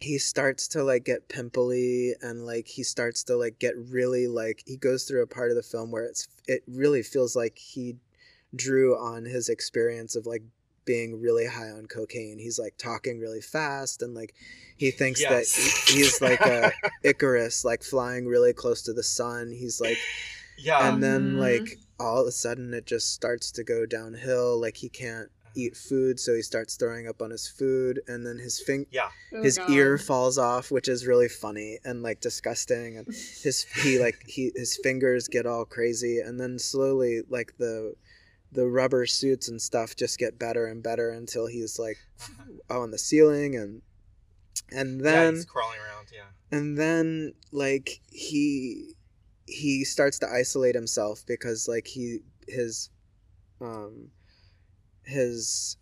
[0.00, 4.62] he starts to like get pimply and like he starts to like get really like
[4.66, 7.96] he goes through a part of the film where it's it really feels like he
[8.56, 10.42] drew on his experience of like
[10.84, 14.34] being really high on cocaine he's like talking really fast and like
[14.76, 15.54] he thinks Yes.
[15.56, 19.96] that he- he's like a icarus like flying really close to the sun he's like
[20.58, 20.88] yeah.
[20.92, 21.38] and then Mhm.
[21.38, 25.76] like all of a sudden it just starts to go downhill like he can't eat
[25.76, 29.08] food so he starts throwing up on his food and then his fing- yeah.
[29.32, 29.70] Oh, his God.
[29.70, 33.06] ear falls off which is really funny and like disgusting and
[33.42, 37.94] his he like he his fingers get all crazy and then slowly like the
[38.54, 41.98] the rubber suits and stuff just get better and better until he's like
[42.70, 43.82] on the ceiling and
[44.72, 46.06] and yeah, then he's crawling around.
[46.14, 46.56] Yeah.
[46.56, 48.94] and then like he
[49.46, 52.90] he starts to isolate himself because like he his
[53.60, 54.08] um
[55.04, 55.76] his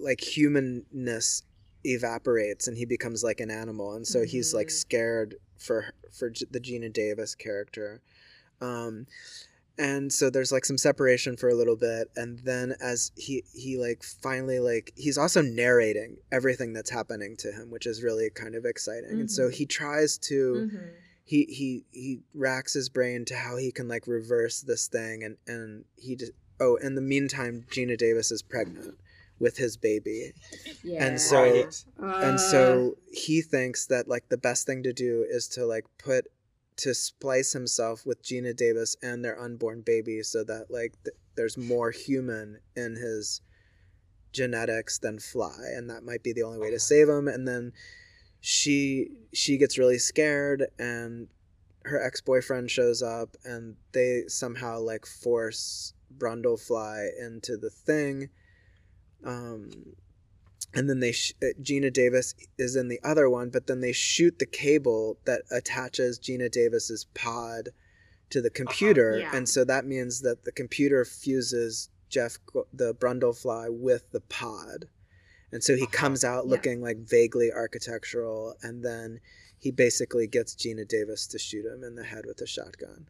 [0.00, 1.42] like humanness
[1.84, 4.72] evaporates and he becomes like an animal and so he's like Mhm.
[4.72, 8.00] scared for for G- the Geena Davis character
[8.60, 9.06] um
[9.78, 13.78] and so there's like some separation for a little bit and then as he he
[13.78, 18.54] like finally like he's also narrating everything that's happening to him which is really kind
[18.54, 20.90] of exciting and so he tries to Mhm.
[21.24, 25.36] he he he racks his brain to how he can like reverse this thing and
[25.46, 28.96] and he just oh in the meantime geena davis is pregnant
[29.38, 30.32] with his baby
[30.82, 31.04] Yeah.
[31.06, 31.84] and so- Right.
[31.98, 35.84] and Uh, so he thinks that like the best thing to do is to like
[35.98, 36.26] put
[36.78, 41.58] to splice himself with Geena Davis and their unborn baby so that like th- there's
[41.58, 43.40] more human in his
[44.32, 47.26] genetics than fly and that might be the only way to save him.
[47.26, 47.72] And then
[48.40, 51.28] she she gets really scared and
[51.84, 58.30] her ex-boyfriend shows up and they somehow like force Brundlefly into the thing.
[59.24, 59.70] Um
[60.74, 63.92] and then they sh- uh, Geena Davis is in the other one, but then they
[63.92, 67.70] shoot the cable that attaches Geena Davis's pod
[68.30, 69.34] to the computer, Yeah.
[69.34, 72.38] and so that means that the computer fuses Jeff
[72.72, 74.88] the Brundlefly with the pod,
[75.52, 75.90] and so he Uh-huh.
[75.92, 76.50] comes out Yeah.
[76.50, 79.20] looking like vaguely architectural, and then
[79.58, 83.08] he basically gets Geena Davis to shoot him in the head with a shotgun.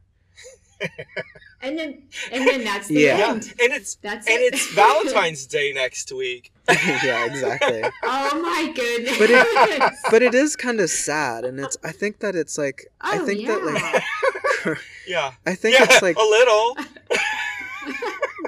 [1.63, 3.19] And then and then that's the Yeah.
[3.19, 3.31] Yeah.
[3.31, 3.55] end.
[3.61, 4.55] And it's That's and it.
[4.55, 6.53] it's Valentine's Day next week.
[6.69, 7.83] yeah, exactly.
[8.03, 9.19] oh my goodness.
[9.19, 12.87] But it- but it is kind of sad, and it's I think that it's like
[13.01, 14.77] I Oh, think that like.
[15.07, 15.33] Yeah.
[15.47, 16.77] I think yeah, it's like a little.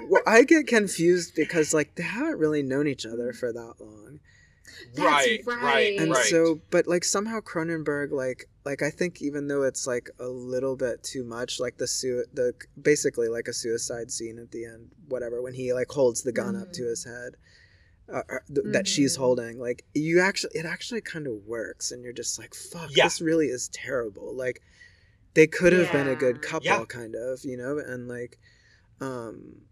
[0.08, 4.20] well, I get confused because like they haven't really known each other for that long,
[4.20, 4.20] That's
[4.98, 5.62] right, right.
[5.62, 6.24] right, and right.
[6.26, 10.76] so but like somehow Cronenberg like like I think even though it's like a little
[10.76, 14.90] bit too much, like the su- the basically like a suicide scene at the end,
[15.08, 16.88] whatever when he like holds the gun up to Mhm.
[16.90, 17.36] his head.
[18.12, 19.20] Uh, uh, th- that she's Mhm.
[19.20, 23.04] holding like you actually it actually kind of works and you're just like fuck Yeah.
[23.04, 24.60] this really is terrible like
[25.34, 26.84] they could have been a good couple Yeah.
[26.86, 28.36] kind of you know and like
[29.00, 29.62] um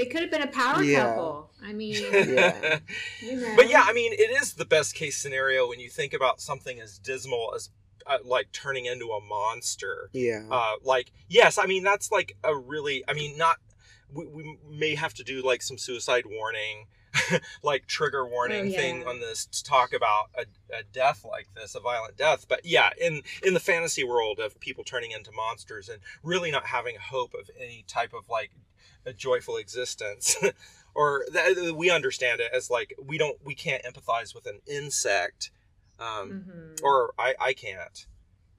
[0.00, 1.04] They could have been a power Yeah.
[1.08, 1.50] couple.
[1.62, 2.78] I mean, Yeah.
[3.20, 3.52] you know.
[3.54, 6.80] But yeah, I mean, it is the best case scenario when you think about something
[6.80, 7.68] as dismal as
[8.06, 10.08] uh, like turning into a monster.
[10.14, 13.56] yeah Uh, like, yes, I mean that's like a really, I mean, not.
[14.12, 16.86] We, we may have to do like some suicide warning,
[17.62, 18.76] like trigger warning Oh, yeah.
[18.78, 20.42] thing on this to talk about a,
[20.74, 22.46] a death like this, a violent death.
[22.48, 26.66] But yeah, in in the fantasy world of people turning into monsters and really not
[26.66, 28.50] having hope of any type of like
[29.06, 30.36] a joyful existence.
[30.94, 35.50] or th- we understand it as like we don't we can't empathize with an insect
[35.98, 36.44] um,
[36.78, 36.82] Mhm.
[36.82, 38.06] or I, I can't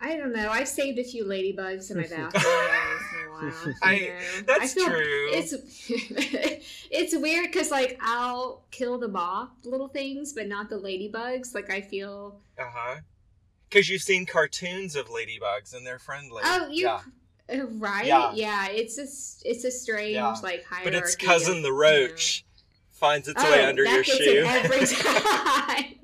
[0.03, 0.49] I don't know.
[0.49, 3.53] I've saved a few ladybugs in my bathroom once in a while.
[3.67, 4.41] you I- know.
[4.47, 5.27] that's I feel true.
[5.31, 5.53] It's
[6.91, 11.53] it's weird because like I'll kill the moth little things, but not the ladybugs.
[11.53, 12.39] Like I feel.
[12.59, 12.95] uh-huh
[13.69, 16.83] because you've seen cartoons of ladybugs and they're friendly Oh, you.
[16.87, 16.99] yeah
[17.53, 18.05] uh, Right?
[18.05, 18.33] Yeah.
[18.33, 18.67] Yeah.
[18.69, 20.35] It's a s- it's a strange Yeah.
[20.43, 20.89] like hierarchy.
[20.91, 22.43] but it's cousin of, the you know- roach
[22.89, 25.95] finds its way Oh, under that your gets shoe it every time.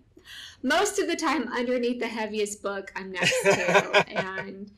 [0.64, 4.72] Most of the time, underneath the heaviest book I'm next to, and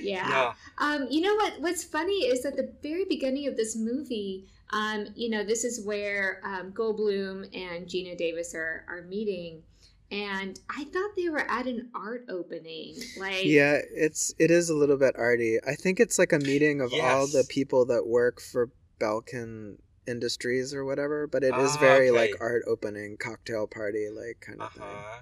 [0.00, 0.28] yeah.
[0.28, 1.60] yeah Um, you know what?
[1.60, 5.84] What's funny is at the very beginning of this movie, um, you know, this is
[5.84, 9.62] where um, Goldblum and Geena Davis are are meeting,
[10.10, 12.96] and I thought they were at an art opening.
[13.18, 16.80] Like, yeah it's it is a little bit arty i think it's like a meeting
[16.80, 18.70] of all the people that work for
[19.00, 22.18] belkin industries or whatever, but it is Ah, very okay.
[22.32, 24.82] like art opening cocktail party like kind of thing.
[24.82, 25.20] Uh-huh.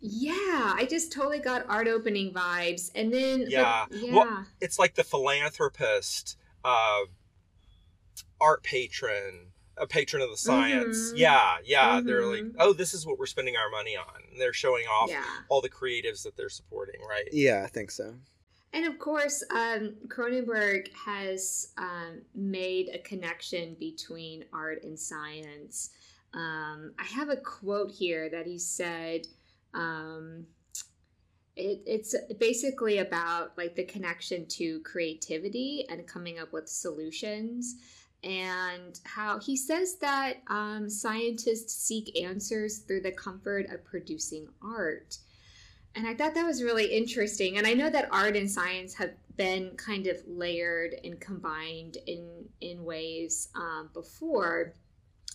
[0.00, 3.86] Yeah, I just totally got art opening vibes, and then but- Yeah.
[3.90, 7.02] yeah, Well, It's like the philanthropist, uh,
[8.40, 11.12] art patron, a patron of the science.
[11.12, 11.18] Mhm.
[11.18, 12.00] Yeah, yeah.
[12.00, 12.56] They're like, Mhm.
[12.58, 14.22] oh, this is what we're spending our money on.
[14.30, 15.24] And they're showing off yeah.
[15.48, 17.28] all the creatives that they're supporting, right?
[17.32, 18.16] Yeah, I think so.
[18.72, 25.90] And of course, um, Cronenberg has um, made a connection between art and science.
[26.32, 29.26] Um, I have a quote here that he said.
[29.74, 30.46] Um,
[31.54, 37.76] it, it's basically about like the connection to creativity and coming up with solutions
[38.24, 45.18] and how he says that um, scientists seek answers through the comfort of producing art
[45.94, 47.58] and I thought that was really interesting.
[47.58, 52.48] And I know that art and science have been kind of layered and combined in
[52.60, 54.74] in ways um, before.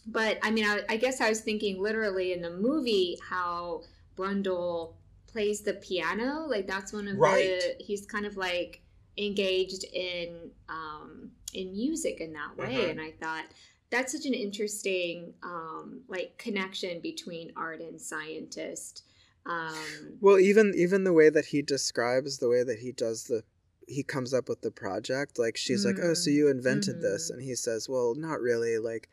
[0.05, 3.83] But I mean, I, I guess I was thinking literally in the movie how
[4.15, 4.93] Brundle
[5.27, 6.45] plays the piano.
[6.47, 7.59] Like that's one of Right.
[7.77, 8.81] the he's kind of like
[9.17, 12.75] engaged in um, in music in that way.
[12.75, 12.89] Mhm.
[12.91, 13.45] And I thought
[13.89, 19.03] that's such an interesting um, like connection between art and scientist.
[19.47, 23.43] Um, Well, even even the way that he describes the way that he does the
[23.87, 27.29] he comes up with the project, like she's like, "Oh, so Mm, you invented this?"
[27.29, 27.33] mhm.
[27.35, 28.77] And he says, "Well, not really.
[28.77, 29.09] Like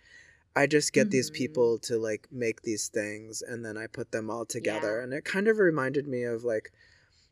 [0.57, 1.35] I just get these Mhm.
[1.35, 5.05] people to like make these things and then I put them all together." Yeah.
[5.05, 6.73] And it kind of reminded me of like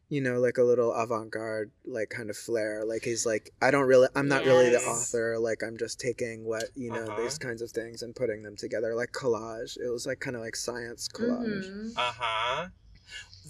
[0.08, 2.84] you know, like a little avant-garde like kind of flair.
[2.84, 5.38] Like he's like, "I don't really I'm not really the author.
[5.38, 7.22] Like I'm just taking what, you know, Uh-huh.
[7.22, 10.42] these kinds of things and putting them together like collage." It was like kind of
[10.42, 11.70] like science collage.
[11.70, 11.92] mhm.
[11.96, 12.68] Uh huh.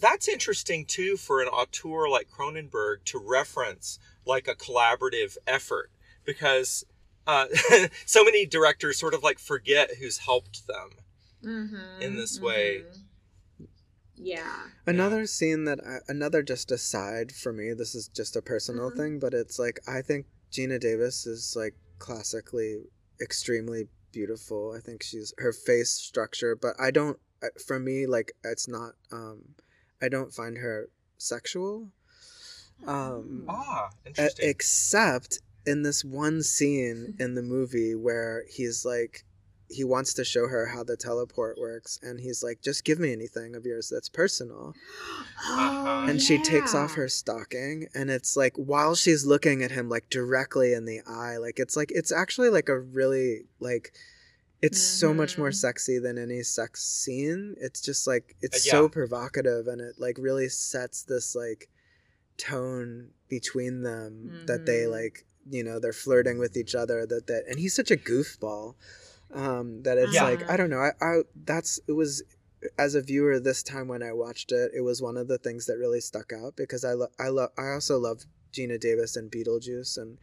[0.03, 5.91] That's interesting too for an auteur like Cronenberg to reference like a collaborative effort
[6.25, 6.85] because
[7.27, 7.47] uh,
[8.05, 10.91] so many directors sort of like forget who's helped them.
[11.45, 12.85] Mhm, in this way.
[13.61, 13.67] mhm.
[14.17, 14.69] Yeah.
[14.87, 17.73] Another scene that I, another just aside for me.
[17.73, 18.97] This is just a personal Mhm.
[18.97, 24.73] thing, but it's like I think Geena Davis is like classically extremely beautiful.
[24.77, 27.19] I think she's her face structure, but I don't.
[27.43, 28.95] uh, For me, like it's not.
[29.13, 29.55] um
[30.03, 30.89] I don't find her
[31.19, 31.89] sexual.
[32.87, 34.49] Um, Ah, interesting.
[34.51, 39.25] except in this one scene in the movie where he's like
[39.69, 43.11] he wants to show her how the teleport works and he's like just give me
[43.13, 44.75] anything of yours that's personal
[45.49, 49.89] Oh, and she takes off her stocking and it's like while she's looking at him
[49.89, 53.93] like directly in the eye like it's like it's actually like a really like
[54.63, 55.55] it's so much more Mhm.
[55.55, 60.17] sexy than any sex scene it's just like it's Uh, so provocative and it like
[60.19, 61.69] really sets this like
[62.39, 64.91] tone between them that they Mhm.
[64.91, 68.75] like you know they're flirting with each other that that and he's such a goofball
[69.33, 70.25] um that it's Yeah.
[70.25, 72.23] like i don't know I, I that's it was
[72.79, 75.67] as a viewer this time when i watched it it was one of the things
[75.67, 79.31] that really stuck out because i love i love i also love geena davis and
[79.33, 80.19] beetlejuice and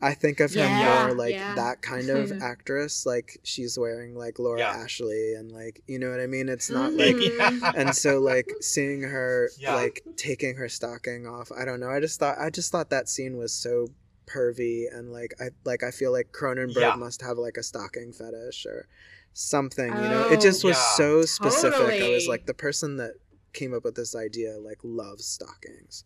[0.00, 1.54] i think of her Yeah, more like yeah.
[1.54, 4.70] that kind of actress like she's wearing like laura Yeah.
[4.70, 7.58] ashley and like you know what i mean it's not like mm-hmm.
[7.62, 7.72] yeah.
[7.76, 9.74] and so like seeing her Yeah.
[9.74, 13.08] like taking her stocking off i don't know i just thought i just thought that
[13.08, 13.88] scene was so
[14.26, 16.94] pervy and like i like i feel like cronenberg Yeah.
[16.96, 18.88] must have like a stocking fetish or
[19.34, 20.96] something you know it Oh, just was oh, yeah.
[20.96, 23.12] so specific i was like the person that
[23.52, 26.04] came up with this idea like loves stockings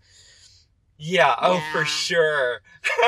[0.98, 1.34] yeah.
[1.40, 2.60] Oh, for sure.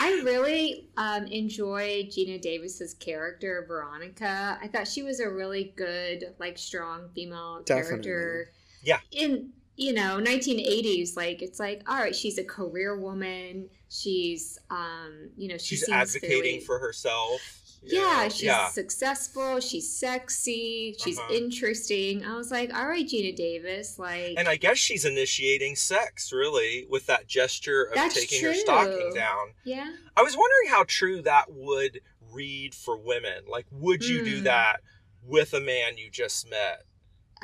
[0.00, 4.58] I really um, enjoy Geena Davis's character Veronica.
[4.62, 7.90] I thought she was a really good, like, strong female Definitely.
[8.04, 8.50] character.
[8.82, 8.98] Yeah.
[9.12, 13.68] In you know 1980s, like it's like all right, she's a career woman.
[13.88, 17.40] She's um you know she She's seems advocating fairly- for herself.
[17.84, 18.68] You Yeah, she's yeah.
[18.68, 19.58] successful.
[19.60, 20.94] She's sexy.
[21.02, 21.34] She's Uh-huh.
[21.34, 22.24] interesting.
[22.24, 24.34] I was like, all right, Geena Davis, like.
[24.38, 29.12] And I guess she's initiating sex, really, with that gesture of That's taking her stocking
[29.14, 29.54] down.
[29.64, 29.90] yeah.
[30.16, 33.44] I was wondering how true that would read for women.
[33.48, 34.44] Like, would you do Hmm.
[34.44, 34.80] that
[35.24, 36.84] with a man you just met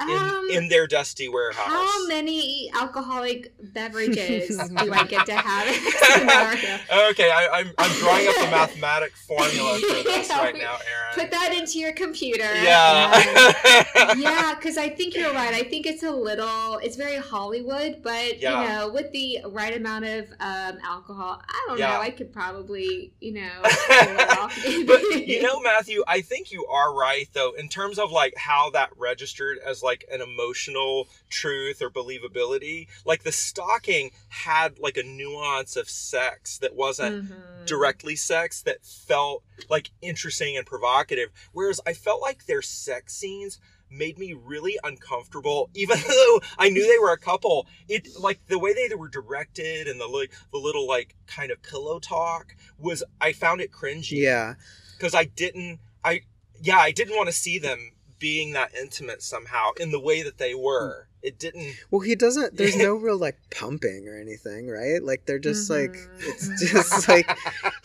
[0.00, 1.66] in, Um, in their dusty warehouse?
[1.66, 6.78] How many alcoholic beverages do I get to have in this scenario?
[7.10, 11.14] Okay, I, I'm, I'm drawing up a mathematic formula for this Yeah, right now, Aaron.
[11.14, 12.42] Put that into your computer.
[12.44, 14.14] and- yeah.
[14.16, 15.54] yeah, because I think you're right.
[15.54, 18.62] I think it's a little, it's very Hollywood, but Yeah.
[18.62, 21.94] you know, with the right amount of um, alcohol, I don't Yeah.
[21.94, 22.00] know.
[22.00, 24.54] I could probably, you know, pull it off.
[24.86, 28.70] but you know matthew i think you are right though in terms of like how
[28.70, 32.86] that registered as like an emotional truth or believability.
[33.04, 37.66] Like the stocking had like a nuance of sex that wasn't Mhm.
[37.66, 41.30] directly sex that felt like interesting and provocative.
[41.52, 43.58] Whereas I felt like their sex scenes
[43.90, 47.66] made me really uncomfortable, even though I knew they were a couple.
[47.88, 51.62] It like the way they were directed and the like the little like kind of
[51.62, 54.18] pillow talk was I found it cringy.
[54.20, 54.54] Yeah.
[54.96, 56.22] Because I didn't I
[56.60, 60.38] yeah, I didn't want to see them being that intimate somehow in the way that
[60.38, 61.06] they were.
[61.22, 62.56] It didn't Well, he doesn't.
[62.56, 65.02] There's no real like pumping or anything, right?
[65.02, 66.08] Like they're just like Mhm.
[66.20, 67.28] it's just like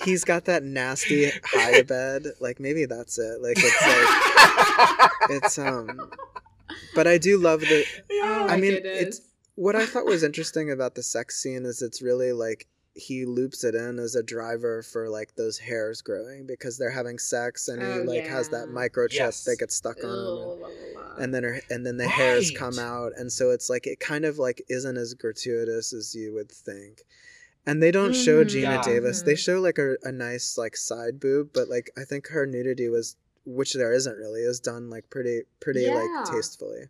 [0.03, 2.27] he's got that nasty high bed.
[2.39, 3.41] Like maybe that's it.
[3.41, 5.11] Like it's like
[5.41, 6.11] it's um.
[6.95, 7.85] But I do love the.
[8.11, 9.01] Oh I my mean, goodness.
[9.01, 9.21] it's
[9.55, 13.63] what I thought was interesting about the sex scene is it's really like he loops
[13.63, 17.81] it in as a driver for like those hairs growing because they're having sex and
[17.81, 18.73] he Oh, like has that yeah.
[18.75, 19.43] microchip Yes.
[19.45, 20.63] that gets stuck on him.
[20.63, 23.99] And, and then her, and then the hairs come out and so it's like it
[23.99, 27.01] kind of like isn't as gratuitous as you would think
[27.65, 28.47] and they don't show Mhm.
[28.49, 28.81] Geena Yeah.
[28.83, 29.37] Davis they Mhm.
[29.39, 33.15] show like a, a nice like side boob but like I think her nudity was
[33.45, 35.95] which there isn't really is done like pretty pretty Yeah.
[35.95, 36.89] like tastefully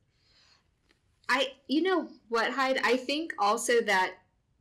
[1.30, 2.80] I, you know what, Hyde?
[2.84, 4.16] I think also that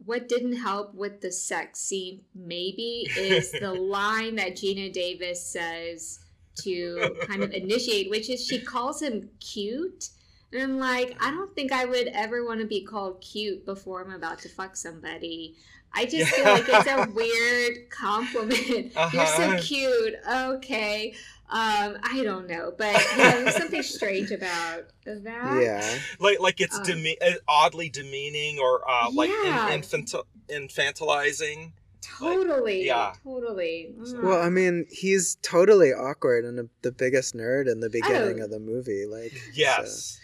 [0.04, 6.20] what didn't help with the sex scene maybe is the line that Geena Davis says
[6.62, 10.10] to kind of initiate, which is she calls him cute.
[10.52, 14.04] And I'm like, I don't think I would ever want to be called cute before
[14.04, 15.56] I'm about to fuck somebody.
[15.94, 18.92] I just feel like it's a weird compliment.
[19.12, 19.58] You're so Uh-huh.
[19.60, 20.14] cute.
[20.30, 21.14] Okay.
[21.50, 25.60] Um, I don't know, but yeah, there's something strange about that.
[25.62, 29.70] yeah like like it's Uh, deme- uh, oddly demeaning or uh, like Yeah.
[29.74, 31.72] in, infantil- infantilizing.
[32.00, 32.86] Totally.
[32.86, 33.12] yeah.
[33.22, 33.94] Totally.
[33.98, 34.22] Mm.
[34.22, 38.44] well I mean he's totally awkward and a, the biggest nerd in the beginning Oh.
[38.44, 40.18] of the movie like Yes.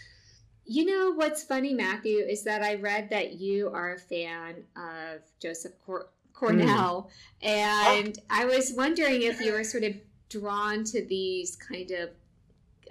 [0.71, 5.21] You know what's funny, Matthew, is that I read that you are a fan of
[5.39, 7.09] Joseph Cor- Cornell,
[7.41, 9.95] and I was wondering if you were sort of
[10.29, 12.09] drawn to these kind of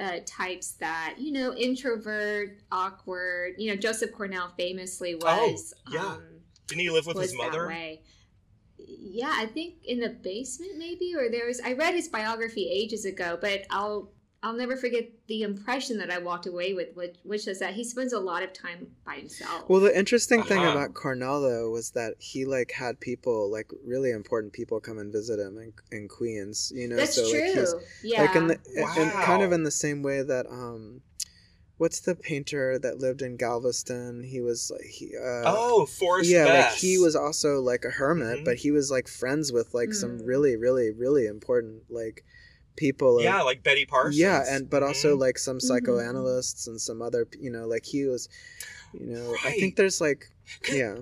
[0.01, 3.55] uh, types that you know introvert, awkward.
[3.59, 5.73] You know, Joseph Cornell famously was.
[5.87, 6.01] Oh, yeah.
[6.01, 6.23] Um,
[6.67, 7.69] Didn't he live with his mother?
[7.69, 8.03] way.
[8.77, 11.61] Yeah, I think in the basement maybe, or there was.
[11.61, 14.11] I read his biography ages ago, but I'll
[14.41, 17.83] I'll never forget the impression that I walked away with, which, which is that he
[17.83, 19.65] spends a lot of time by himself.
[19.69, 20.71] Well, the interesting thing Uh-huh.
[20.79, 25.13] about Cornell though was that he like had people like really important people come and
[25.13, 26.71] visit him in, in Queens.
[26.73, 27.41] You know, That's so true.
[27.41, 27.75] like he's
[28.05, 28.21] yeah.
[28.23, 31.01] like in the in, kind of in the same way that um,
[31.79, 34.23] what's the painter that lived in Galveston?
[34.23, 38.41] He was like he uh, oh, Forrest yeah, like he was also like a hermit,
[38.41, 38.45] Mhm.
[38.45, 40.27] but he was like friends with like some Mm.
[40.29, 42.25] really really really important like
[42.79, 43.19] people.
[43.19, 44.19] of- Yeah, like Betty Parsons.
[44.19, 45.21] yeah, and but also Mhm.
[45.21, 48.29] like some psychoanalysts and some other you know like he was,
[48.93, 50.25] you know I think there's like
[50.73, 50.97] yeah.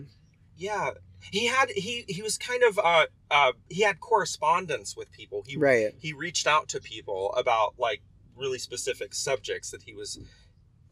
[0.57, 0.91] yeah.
[1.33, 5.43] He had he he was kind of uh uh he had correspondence with people.
[5.47, 5.93] He Right.
[5.99, 8.01] he reached out to people about like
[8.37, 10.19] really specific subjects that he was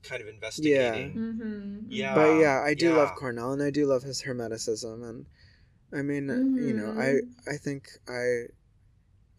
[0.02, 1.14] kind of investigating.
[1.14, 1.76] Mm-hmm.
[1.88, 2.14] Yeah.
[2.14, 3.14] but yeah, I do love.
[3.16, 5.26] Cornell, and I do love his hermeticism, and
[5.92, 6.28] I mean,
[6.66, 7.50] you know, I Mm-hmm.
[7.50, 8.24] I think I,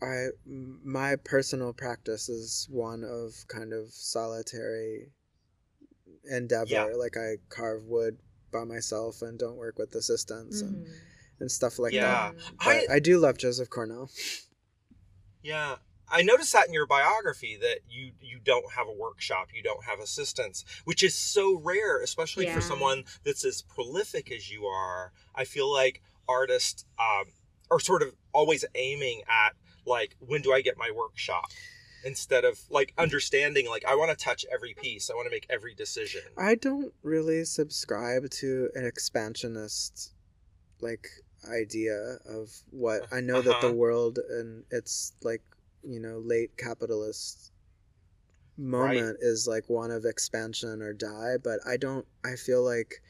[0.06, 5.12] I m- my personal practice is one of kind of solitary
[6.30, 6.70] endeavor.
[6.70, 6.88] Yeah.
[6.98, 8.18] Like I carve wood
[8.52, 10.94] by myself and don't work with assistants and, Mm-hmm.
[11.42, 12.32] and stuff like Yeah.
[12.34, 12.36] that.
[12.60, 14.10] I, But I do love Joseph Cornell.
[15.44, 15.76] Yeah.
[16.10, 19.84] I noticed that in your biography that you you don't have a workshop, you don't
[19.86, 25.12] have assistants, which is so rare, especially for someone that's as prolific as you are.
[25.36, 27.26] I feel like artists um,
[27.72, 29.56] are sort of always aiming at
[29.86, 31.52] like when do I get my workshop
[32.04, 35.46] instead of like understanding like I want to touch every piece, I want to make
[35.50, 36.22] every decision.
[36.38, 40.14] I don't really subscribe to an expansionist
[40.82, 41.08] like
[41.50, 43.74] idea of what I know that the Uh-huh.
[43.74, 45.44] world and its like
[45.84, 47.52] you know late capitalist
[48.58, 53.02] moment is like one of expansion or die but I don't I feel like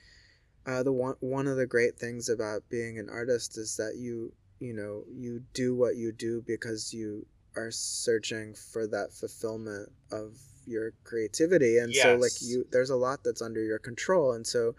[0.66, 4.34] uh, the one one of the great things about being an artist is that you
[4.60, 7.26] you know you do what you do because you
[7.56, 11.78] are searching for that fulfillment of your creativity.
[11.78, 14.34] And so like you there's a lot that's under your control.
[14.34, 14.76] And so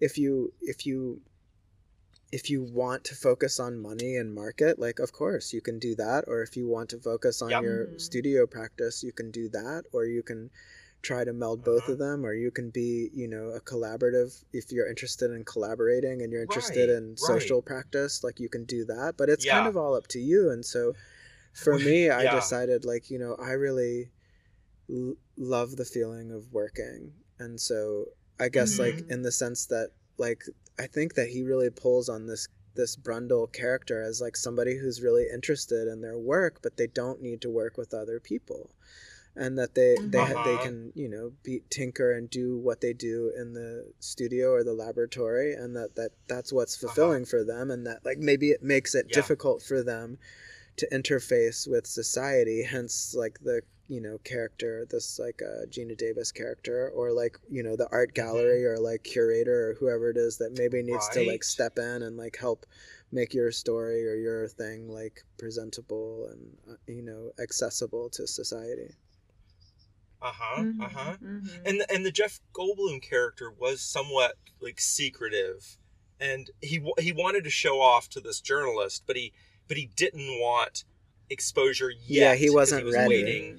[0.00, 1.20] if you if you
[2.32, 5.94] if you want to focus on money and market like of course you can do
[5.94, 6.24] that.
[6.26, 7.62] Or if you want to focus on Yep.
[7.62, 8.00] your Mhm.
[8.00, 9.84] studio practice you can do that.
[9.92, 10.50] Or you can
[11.02, 11.92] try to meld both Uh-huh.
[11.92, 16.22] of them or you can be you know a collaborative if you're interested in collaborating
[16.22, 17.18] and you're interested Right, in right.
[17.18, 20.50] social practice like you can do that but it's kind of all up to you
[20.50, 20.94] and so
[21.54, 24.10] for me i decided like you know i really
[24.90, 28.06] l- love the feeling of working and so
[28.38, 29.10] I guess like Mhm.
[29.10, 30.42] in the sense that like
[30.78, 35.00] I think that he really pulls on this this Brundle character as like somebody who's
[35.00, 38.74] really interested in their work, but they don't need to work with other people,
[39.36, 40.62] and that they they they Uh-huh.
[40.62, 44.72] can you know be tinker and do what they do in the studio or the
[44.74, 48.94] laboratory, and that that that's what's fulfilling for them, and that like maybe it makes
[48.94, 49.14] it Yeah.
[49.14, 50.18] difficult for them
[50.76, 52.62] to interface with society.
[52.62, 57.62] Hence, like the you know character this like uh, Geena Davis character or like you
[57.62, 61.22] know the art gallery or like curator or whoever it is that maybe needs to
[61.22, 62.66] like step in and like help
[63.12, 68.90] make your story or your thing like presentable and uh, you know accessible to society.
[70.26, 70.62] Uh-huh.
[70.62, 71.16] Mhm, Uh-huh.
[71.22, 71.60] mhm.
[71.64, 75.76] and the, and the Jeff Goldblum character was somewhat like secretive,
[76.18, 79.32] and he he wanted to show off to this journalist, but he
[79.68, 80.84] but he didn't want
[81.30, 82.00] exposure yet.
[82.06, 83.08] Yeah, he wasn't was ready.
[83.24, 83.58] Waiting.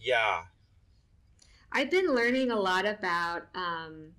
[0.00, 0.44] Yeah.
[1.70, 4.12] I've been learning a lot about um,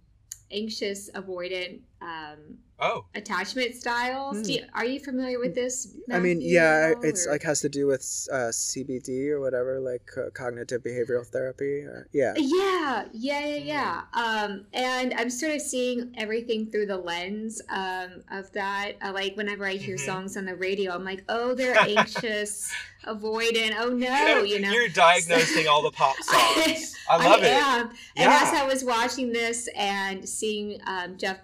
[0.51, 3.05] anxious avoidant um, Oh.
[3.15, 4.37] attachment styles.
[4.37, 4.43] Hmm.
[4.43, 5.95] Do you, are you familiar with this?
[6.11, 8.01] I mean, yeah, at all, it's or- like has to do with
[8.31, 11.81] uh, CBD or whatever, like uh, cognitive behavioral therapy.
[11.83, 12.33] Or, yeah.
[12.35, 14.01] Yeah, yeah, yeah, yeah.
[14.13, 18.93] Um, and I'm sort of seeing everything through the lens um, of that.
[19.01, 20.05] Uh, like whenever I hear Mhm.
[20.05, 22.69] songs on the radio, I'm like, oh, they're anxious,
[23.05, 23.75] avoidant.
[23.79, 24.71] Oh no, you know.
[24.71, 26.95] You're diagnosing all the pop songs.
[27.09, 27.47] I love it.
[27.47, 27.87] am.
[27.89, 28.39] And Yeah.
[28.41, 31.43] as I was watching this and seeing um, Jeff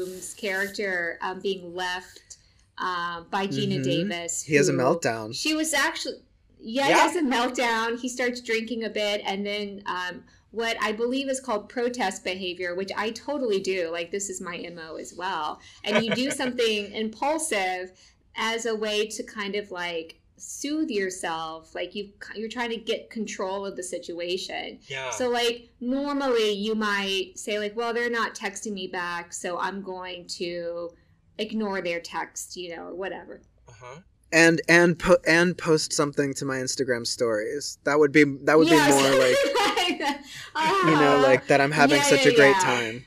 [0.00, 2.38] Goldblum's character um, being left
[2.78, 3.84] um, by Geena Mhm.
[3.84, 5.34] Davis, He has a meltdown.
[5.34, 6.16] She was actually,
[6.58, 8.00] yeah, he has a meltdown.
[8.00, 12.74] He starts drinking a bit, and then um, what I believe is called protest behavior,
[12.74, 13.90] which I totally do.
[13.90, 15.60] Like this is my mo as well.
[15.84, 17.92] And you do something impulsive
[18.36, 23.10] as a way to kind of like soothe yourself like you you're trying to get
[23.10, 25.10] control of the situation Yeah.
[25.10, 29.82] so like normally you might say like, well, they're not texting me back, so I'm
[29.82, 30.90] going to
[31.38, 33.42] ignore their text, you know, or whatever.
[33.68, 34.00] uh-huh.
[34.32, 37.78] and and po- and post something to my Instagram stories.
[37.84, 38.86] That would be that would Yes.
[38.86, 40.16] be more like
[40.86, 42.60] you know Uh, like that I'm having yeah, such yeah, a great yeah.
[42.60, 43.04] time.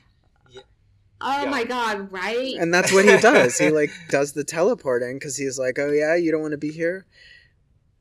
[1.24, 1.50] Oh yeah.
[1.50, 2.54] my god, right?
[2.58, 3.58] And that's what he does.
[3.58, 6.70] He like does the teleporting cuz he's like, "Oh yeah, you don't want to be
[6.70, 7.06] here?"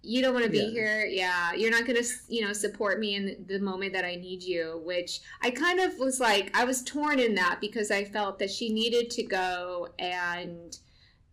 [0.05, 0.69] you don't want to be Yeah.
[0.69, 4.15] here yeah you're not going to you know support me in the moment that i
[4.15, 8.03] need you which i kind of was like i was torn in that because i
[8.03, 10.77] felt that she needed to go and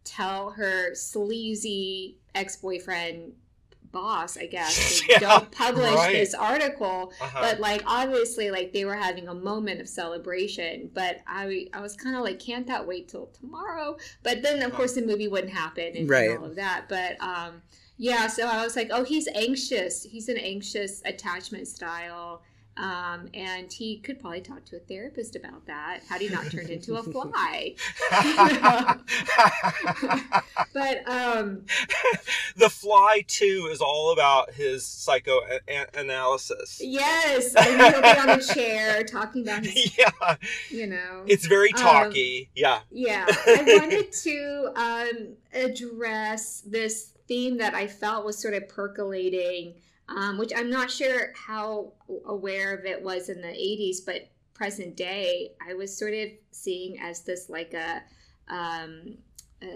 [0.04, 3.32] tell her sleazy ex-boyfriend
[3.92, 6.12] boss i guess Yeah, don't publish right.
[6.12, 7.12] this article.
[7.20, 7.38] Uh-huh.
[7.40, 10.90] but like obviously like they were having a moment of celebration.
[10.94, 13.96] But i i was kind of like can't that wait till tomorrow?
[14.22, 16.36] But then of course the movie wouldn't happen and, and Right.
[16.36, 16.86] all of that.
[16.88, 17.62] But um
[17.96, 20.04] yeah so i was like oh he's anxious.
[20.04, 22.42] He's an anxious attachment style
[22.80, 26.50] um, and he could probably talk to a therapist about that How had he not
[26.50, 27.74] turned into a fly
[30.72, 31.62] but um
[32.56, 36.80] the Fly too is all about his psychoanalysis.
[36.82, 40.36] yes I mean, he'll be on a chair talking about his yeah.
[40.70, 42.50] you know It's very Um, talky.
[42.54, 42.80] yeah.
[42.90, 49.74] Yeah, I wanted to um, address this theme that I felt was sort of percolating,
[50.14, 51.92] um, which I'm not sure how
[52.26, 57.00] aware of it was in the 80s, but present day, I was sort of seeing
[57.00, 58.02] as this like a
[58.52, 59.16] um,
[59.62, 59.66] uh,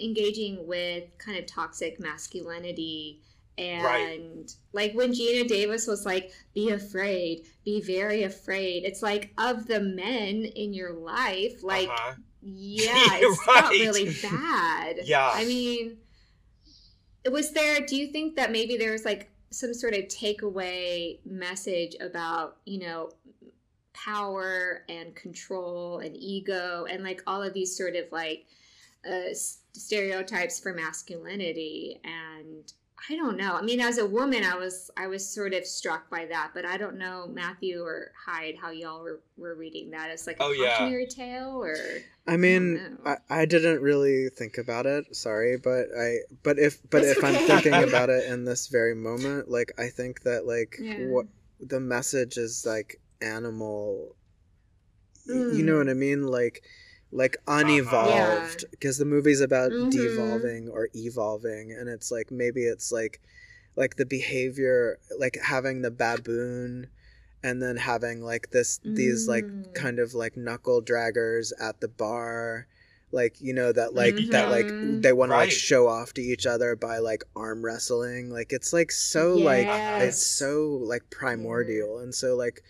[0.00, 3.20] engaging with kind of toxic masculinity.
[3.58, 4.50] And Right.
[4.72, 8.84] like when Geena Davis was like, be afraid, be very afraid.
[8.84, 12.14] It's like of the men in your life, like uh-huh.
[12.40, 15.00] yeah, it's not really bad.
[15.04, 15.30] Yeah.
[15.32, 15.98] I mean,
[17.30, 21.94] was there, do you think that maybe there was like some sort of takeaway message
[22.00, 23.10] about, you know,
[23.92, 28.46] power and control and ego and like all of these sort of like
[29.08, 29.34] uh,
[29.72, 32.72] stereotypes for masculinity and
[33.10, 33.54] I don't know.
[33.54, 36.64] I mean, as a woman, I was I was sort of struck by that, but
[36.64, 40.44] I don't know Matthew or Hyde how y'all were, were reading that as like a
[40.44, 40.76] Oh, yeah.
[40.78, 41.74] cautionary tale or
[42.28, 42.96] I mean, know.
[43.04, 45.16] I, I didn't really think about it.
[45.16, 48.94] Sorry, but I but if but It's if I'm thinking about it in this very
[48.94, 50.98] moment, like I think that like Yeah.
[50.98, 51.26] what
[51.60, 54.14] the message is like animal.
[55.26, 55.66] y- You Mm.
[55.66, 56.22] know what I mean?
[56.26, 56.62] Like
[57.12, 57.60] like Uh-huh.
[57.60, 59.90] unevolved because the movie's about Mhm.
[59.90, 63.20] devolving or evolving and it's like maybe it's like
[63.76, 66.88] like the behavior like having the baboon
[67.42, 69.74] and then having like this these like Mm.
[69.74, 72.66] kind of like knuckle draggers at the bar
[73.10, 75.02] like you know that like that like Mhm.
[75.02, 78.72] they want to like show off to each other by like arm wrestling like it's
[78.72, 79.68] like so like
[80.00, 82.62] it's so like primordial and so like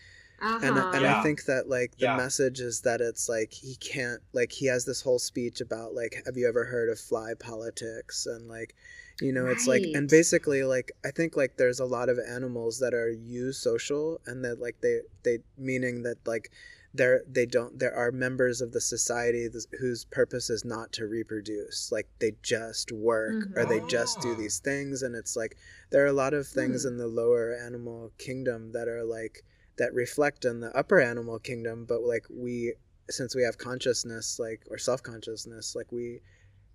[0.43, 0.59] Uh-huh.
[0.67, 1.21] and and Yeah.
[1.21, 2.17] I think that like the Yeah.
[2.17, 6.21] message is that it's like he can't like he has this whole speech about like
[6.27, 8.75] have you ever heard of fly politics and like
[9.21, 12.79] you know it's like and basically like I think like there's a lot of animals
[12.81, 16.51] that are eusocial and that like they they meaning that like
[16.95, 21.07] they're they don't there are members of the society th- whose purpose is not to
[21.07, 24.37] reproduce like they just work or they just do Ah.
[24.37, 25.57] these things and it's like
[25.91, 26.89] there are a lot of things Hmm.
[26.89, 29.43] in the lower animal kingdom that are like
[29.83, 32.73] that reflect on the upper animal kingdom but like we
[33.11, 36.21] since we have consciousness like or self-consciousness like we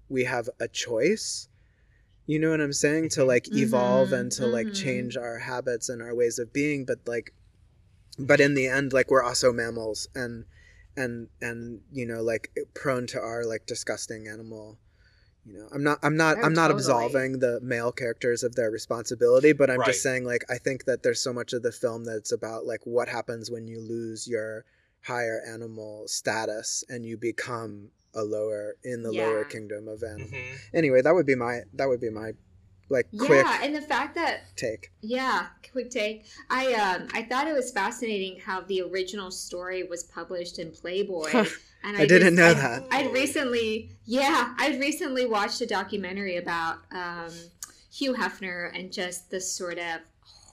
[0.09, 1.47] we have a choice
[2.25, 3.27] you know what i'm saying to Mhm.
[3.27, 4.73] like evolve Mhm, and to like mhm.
[4.73, 7.33] change our habits and our ways of being but like
[8.19, 10.43] but in the end like we're also mammals and
[10.97, 14.77] and and you know like prone to our like disgusting animal
[15.47, 16.79] you know i'm not i'm not Oh, i'm not totally.
[16.79, 19.87] absolving the male characters of their responsibility but i'm Right.
[19.87, 22.81] just saying like i think that there's so much of the film that's about like
[22.85, 24.65] what happens when you lose your
[25.03, 30.57] higher animal status and you become a lower in the lower kingdom of animal Mhm.
[30.73, 32.31] anyway that would be my that would be my
[32.89, 36.25] like quick yeah, and the fact that take Yeah, quick take.
[36.49, 41.45] I um I thought it was fascinating how the original story was published in Playboy.
[41.87, 42.83] and I didn't know I- that.
[42.91, 47.31] I'd recently, yeah, I'd recently watched a documentary about um,
[47.91, 50.01] Hugh Hefner and just the sort of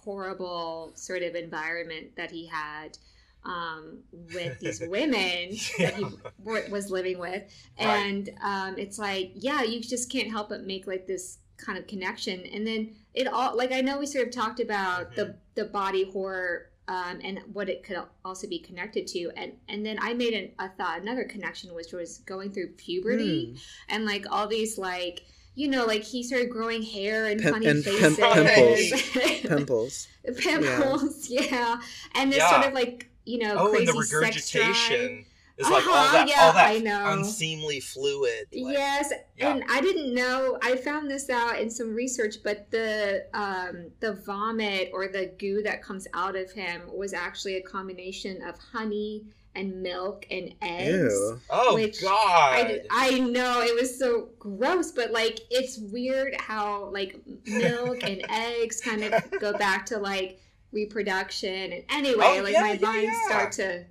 [0.05, 2.99] horrible sort of environment that he had
[3.45, 3.99] um,
[4.35, 6.07] with these women that he
[6.45, 7.43] w- was living with,
[7.79, 7.87] Right.
[7.89, 11.87] and um, it's like, yeah, you just can't help but make like this kind of
[11.87, 15.65] connection, and then it all like I know we sort of talked about the the
[15.67, 20.13] body horror um, and what it could also be connected to, and and then I
[20.15, 23.57] made an, a thought another connection, which was going through puberty Hmm.
[23.95, 25.25] and like all these like
[25.55, 30.09] you know like he started growing hair and Pim- funny and faces, pim- pimples
[30.39, 31.81] pimples, yeah.
[32.15, 32.51] and this Yeah.
[32.51, 35.25] sort of like you know Oh, and crazy the sex drive.
[35.59, 37.13] Regurgitation is like Uh-huh, that, yeah, all that I know.
[37.13, 38.47] unseemly fluid.
[38.53, 39.51] like- yes, yeah.
[39.55, 40.59] and I didn't know.
[40.63, 45.63] I found this out in some research, but the um, the vomit or the goo
[45.63, 49.25] that comes out of him was actually a combination of honey
[49.57, 51.13] and milk and eggs.
[51.15, 51.41] Ew.
[51.51, 52.11] Oh which God!
[52.21, 58.25] I, I know it was so gross, but like it's weird how like milk and
[58.29, 60.41] eggs kind of go back to like
[60.73, 61.73] reproduction.
[61.73, 63.29] And anyway, Oh, like yeah, my yeah, minds yeah.
[63.29, 63.85] start to.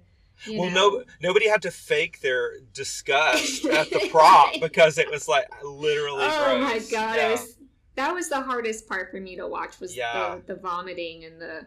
[0.46, 5.10] You well, know, no, nobody had to fake their disgust at the prop because it
[5.10, 7.32] was like literally Oh my god, Yeah.
[7.32, 7.56] was
[7.96, 10.40] that was the hardest part for me to watch was Yeah.
[10.46, 11.66] the, the vomiting and the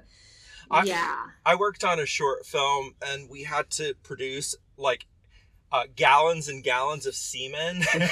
[0.70, 1.26] I- yeah.
[1.44, 5.06] I worked on a short film and we had to produce like
[5.72, 7.82] uh, gallons and gallons of semen.
[7.94, 8.04] and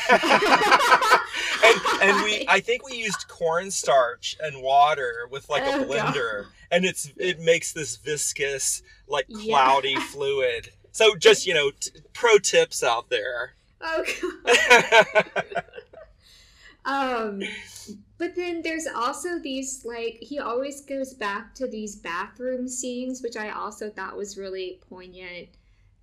[2.03, 6.85] and we I think we used cornstarch and water with like Oh, a blender and
[6.85, 9.55] it's it makes this viscous like Yeah.
[9.55, 10.71] cloudy fluid.
[10.93, 13.55] So just, you know, t- pro tips out there.
[13.81, 15.25] Oh god.
[16.87, 17.43] Um,
[18.19, 23.37] but then there's also these like he always goes back to these bathroom scenes, which
[23.37, 25.49] I also thought was really poignant.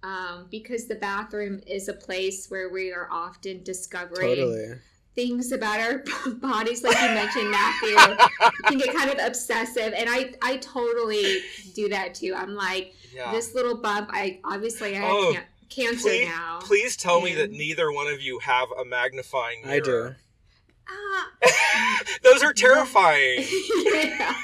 [0.03, 4.73] Um, because the bathroom is a place where we are often discovering totally
[5.13, 6.03] things about our
[6.35, 7.89] bodies, like you mentioned, Matthew.
[7.89, 11.41] you can get kind of obsessive, and I I totally
[11.75, 12.33] do that too.
[12.35, 13.31] I'm like yeah.
[13.31, 14.09] this little bump.
[14.11, 16.59] I obviously I have Oh, can- cancer please, now.
[16.61, 19.75] please tell me that neither one of you have a magnifying mirror.
[19.75, 20.15] i do
[20.89, 21.29] Ah,
[22.23, 23.45] Those are terrifying.
[23.93, 24.35] yeah.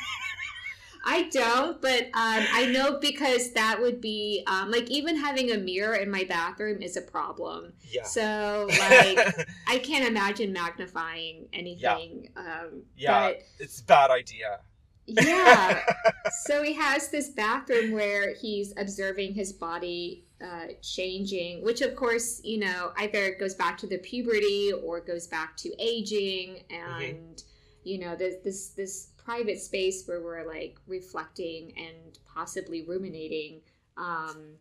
[1.10, 5.58] I don't, but um, I know because that would be um, like even having a
[5.58, 7.72] mirror in my bathroom is a problem.
[7.90, 8.04] Yeah.
[8.04, 12.30] So like I can't imagine magnifying anything.
[12.36, 13.30] Um, Yeah.
[13.30, 14.60] But it's a bad idea.
[15.06, 15.82] yeah.
[16.44, 22.42] so he has this bathroom where he's observing his body uh, changing, which of course,
[22.44, 27.44] you know, either goes back to the puberty or goes back to aging, and
[27.86, 33.60] you know, there's this this private space where we're like reflecting and possibly ruminating.
[33.98, 34.56] Um,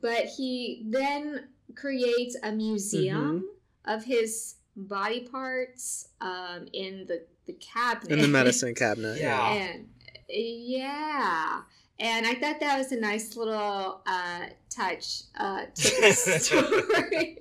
[0.00, 3.44] but he then creates a museum
[3.84, 9.52] of his body parts um, in the the cabinet in the medicine cabinet Yeah.
[9.52, 9.86] and
[10.28, 11.60] yeah
[12.00, 17.38] and i thought that was a nice little uh, touch uh, to the story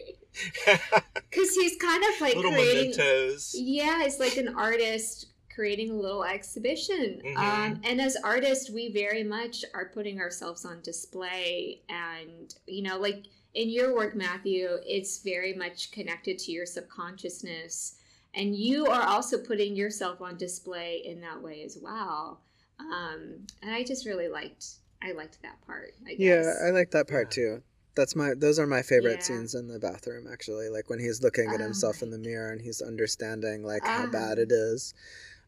[1.30, 3.56] because he's kind of like Little creating mementos.
[3.58, 7.38] yeah it's like an artist creating a little exhibition Mhm.
[7.38, 12.98] um, and as artists we very much are putting ourselves on display and you know
[13.00, 17.96] like in your work matthew it's very much connected to your subconsciousness
[18.34, 22.42] and you are also putting yourself on display in that way as well
[22.80, 24.66] um, and i just really liked
[25.02, 25.94] I liked that part.
[26.08, 26.20] I guess.
[26.20, 27.62] Yeah, I like that part too.
[27.96, 29.26] That's my those are my favorite Yeah.
[29.38, 30.68] scenes in the bathroom actually.
[30.70, 34.06] Like when he's looking at Oh himself in the mirror and he's understanding like how
[34.06, 34.08] Ah.
[34.08, 34.96] bad it is.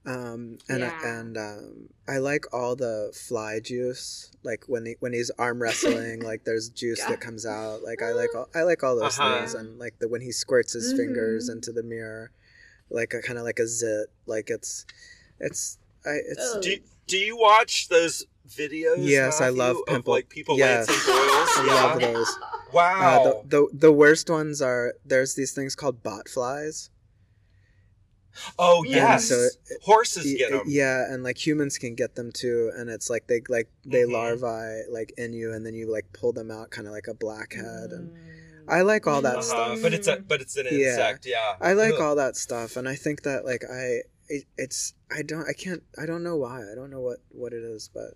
[0.07, 0.99] Um and Yeah.
[1.19, 4.31] and um I like all the fly juice.
[4.43, 7.11] Like when he when he's arm wrestling, like there's juice God.
[7.11, 7.83] that comes out.
[7.83, 9.39] Like I like all I like all those Uh-huh.
[9.39, 11.53] things and like the when he squirts his fingers Mhm.
[11.55, 12.31] into the mirror
[12.89, 14.07] like a kind of like a zit.
[14.25, 14.85] Like it's
[15.39, 16.61] it's I it's Ugh.
[16.63, 18.95] Do you, do you watch those videos?
[18.99, 20.87] Yes, I Matthew, love of, pimple- like people yes.
[20.87, 21.49] lancing boils.
[21.57, 21.83] I yeah.
[21.83, 22.39] love those.
[22.71, 23.01] Wow.
[23.01, 26.89] Uh, the, the the worst ones are there's these things called bot flies.
[28.59, 29.27] Oh And yes.
[29.27, 29.35] so
[29.69, 30.63] it- Horses Y- get them.
[30.67, 34.11] Yeah, and like humans can get them too, and it's like they like they Mhm.
[34.13, 37.13] larvae like in you, and then you like pull them out, kind of like a
[37.13, 38.17] blackhead, and Mm.
[38.69, 39.81] I like all that Uh-huh, stuff.
[39.81, 40.89] But it's a but it's an Yeah.
[40.89, 41.25] insect.
[41.25, 41.55] Yeah.
[41.61, 42.01] I like Ugh.
[42.01, 45.83] all that stuff, and I think that like I it, it's I don't I can't
[45.97, 48.15] I don't know why I don't know what what it is, but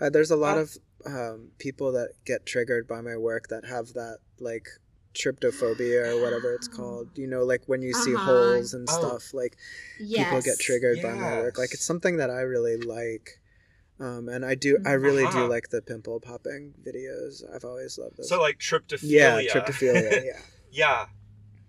[0.00, 0.62] uh, there's a lot Huh?
[0.62, 4.68] of um, people that get triggered by my work that have that like
[5.18, 7.08] tryptophobia or whatever it's called.
[7.16, 8.24] You know, like when you see Uh-huh.
[8.24, 8.92] holes and Oh.
[8.98, 9.56] stuff, like
[9.98, 10.24] yes.
[10.28, 11.58] people get triggered by my work.
[11.58, 13.40] Like it's something that I really like.
[14.00, 15.40] Um, and I do, I really Uh-huh.
[15.40, 17.42] do like the pimple popping videos.
[17.52, 18.28] I've always loved those.
[18.28, 19.42] So like tryptophilia.
[19.44, 20.10] yeah, tryptophilia.
[20.24, 20.40] yeah.
[20.70, 21.06] yeah.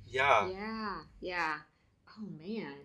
[0.05, 0.47] Yeah.
[0.49, 1.55] Yeah, yeah.
[2.17, 2.75] Oh man.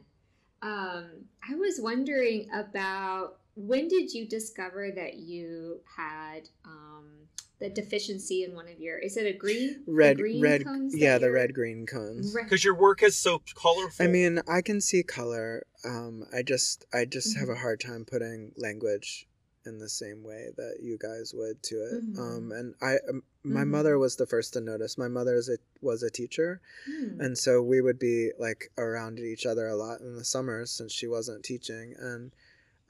[0.62, 7.23] Um, I was wondering about when did you discover that you had um
[7.60, 11.18] the deficiency in one of your is it a green Red, green red, cones yeah,
[11.18, 12.34] the red green cones.
[12.34, 14.04] Because your work is so colorful.
[14.04, 15.66] I mean, I can see color.
[15.84, 19.26] Um, I just, I just have a hard time putting language
[19.66, 22.14] in the same way that you guys would to it.
[22.14, 22.18] Mhm.
[22.18, 23.68] Um, and I, um, my Mhm.
[23.68, 24.98] mother was the first to notice.
[24.98, 27.20] My mother is a, was a teacher, Hmm.
[27.20, 30.92] and so we would be like around each other a lot in the summers since
[30.92, 32.32] she wasn't teaching and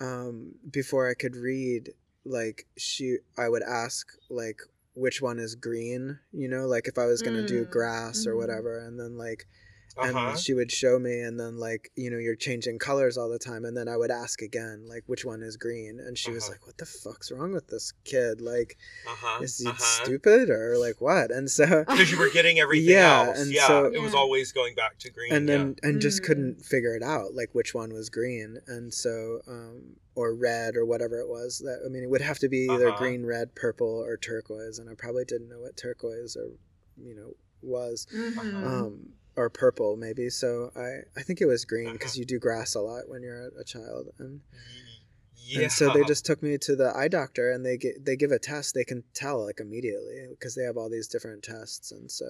[0.01, 1.95] um, before i could read
[2.25, 4.61] like she i would ask like
[4.95, 8.27] which one is green you know like if i was going to do Mm, grass
[8.27, 8.39] or mhm.
[8.39, 9.47] whatever and then like
[9.97, 10.30] uh-huh.
[10.30, 13.38] and she would show me and then like you know you're changing colors all the
[13.38, 16.45] time and then i would ask again like which one is green and she was
[16.45, 16.53] Uh-huh.
[16.53, 18.76] like what the fuck's wrong with this kid like
[19.07, 19.42] uh-huh.
[19.42, 19.78] is he uh-huh.
[20.05, 23.40] stupid or like what and so Because you were getting everything Yeah, else.
[23.40, 23.66] and yeah.
[23.66, 24.18] so- it was Yeah.
[24.18, 25.32] always going back to green.
[25.32, 25.57] and yeah.
[25.59, 26.26] then and just Mm.
[26.26, 30.84] couldn't figure it out like which one was green and so um or red or
[30.86, 32.99] whatever it was that i mean it would have to be either Uh-huh.
[32.99, 36.51] green red purple or turquoise and i probably didn't know what turquoise or
[37.01, 38.38] you know was Mhm.
[38.38, 38.66] Uh-huh.
[38.86, 41.95] um or purple maybe so i i think it was green Uh-huh.
[41.95, 44.41] because you do grass a lot when you're a, a child and
[45.37, 45.62] yeah.
[45.62, 48.30] and so they just took me to the eye doctor and they get they give
[48.30, 52.11] a test they can tell like immediately because they have all these different tests and
[52.11, 52.24] so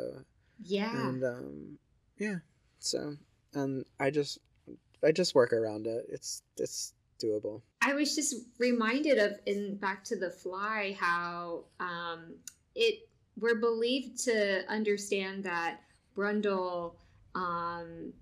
[0.63, 1.09] yeah.
[1.09, 1.79] and um
[2.19, 2.37] yeah
[2.79, 3.15] so
[3.55, 4.39] and i just
[5.05, 6.93] i just work around it it's it's
[7.23, 12.35] doable I was just reminded of in Back to the Fly how um,
[12.75, 15.81] it we're believed to understand that
[16.17, 16.95] Brundle
[17.35, 18.13] um,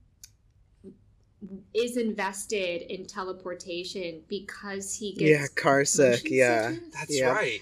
[1.74, 6.95] is invested in teleportation because he gets yeah car sick yeah sickness.
[6.95, 7.32] That's Yeah.
[7.32, 7.61] right.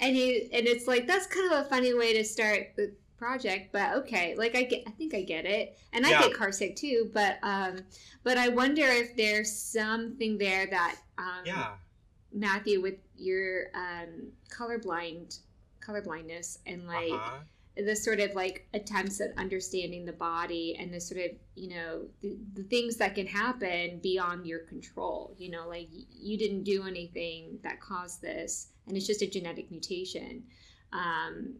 [0.00, 3.72] and he and it's like that's kind of a funny way to start the project
[3.72, 6.20] but okay like i get i think i get it and i Yeah.
[6.22, 7.78] get car sick too but um
[8.24, 11.68] but i wonder if there's something there that um Yeah.
[12.32, 15.38] matthew with your um colorblind
[15.80, 17.38] colorblindness and like uh-huh.
[17.76, 22.02] The sort of like attempts at understanding the body and the sort of you know
[22.22, 26.84] the, the things that can happen beyond your control you know like you didn't do
[26.86, 30.44] anything that caused this and it's just a genetic mutation
[30.92, 31.54] um,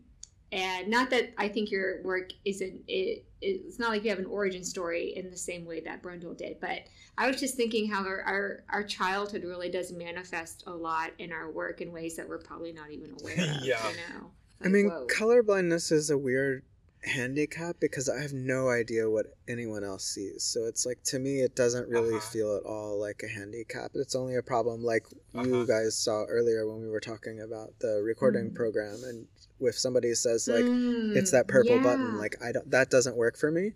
[0.53, 4.27] and not that i think your work isn't it, it's not like you have an
[4.27, 6.81] origin story in the same way that brundle did but
[7.19, 11.33] i was just thinking how our, our, our childhood really does manifest a lot in
[11.33, 13.85] our work in ways that we're probably not even aware of Yeah.
[13.91, 14.31] you know
[14.63, 15.07] i mean whoa.
[15.07, 16.63] colorblindness is a weird
[17.03, 21.41] handicap because i have no idea what anyone else sees so it's like to me
[21.41, 22.31] it doesn't really Uh-huh.
[22.31, 25.45] feel at all like a handicap it's only a problem like Uh-huh.
[25.47, 28.55] you guys saw earlier when we were talking about the recording Mm.
[28.55, 29.27] program and
[29.67, 30.67] if somebody says like
[31.15, 33.73] it's Mm, that purple button like i don't that doesn't work for me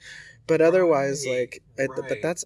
[0.47, 2.09] but otherwise Right, like it, right.
[2.09, 2.45] but that's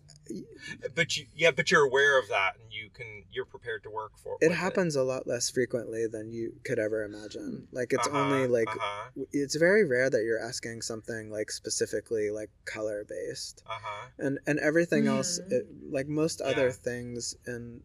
[0.94, 4.12] But you, yeah, but you're aware of that, and you can, you're prepared to work
[4.16, 4.36] for.
[4.40, 8.18] it with happens a lot less frequently than you could ever imagine like it's Uh-huh,
[8.18, 9.10] only like Uh-huh.
[9.32, 14.08] it's very rare that you're asking something like specifically like color based Uh-huh.
[14.18, 15.52] and and everything else Mm.
[15.52, 17.82] it, like most other things in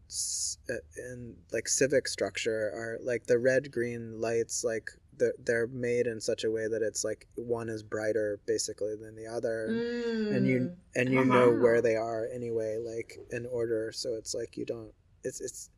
[0.70, 6.06] uh, in like civic structure are like the red green lights like the, they're made
[6.06, 10.36] in such a way that it's like one is brighter basically than the other and,
[10.36, 10.74] and you Mm.
[10.96, 11.34] and you Uh-huh.
[11.34, 14.92] know where they are anyway like in order so it's like you don't
[15.24, 15.70] it's it's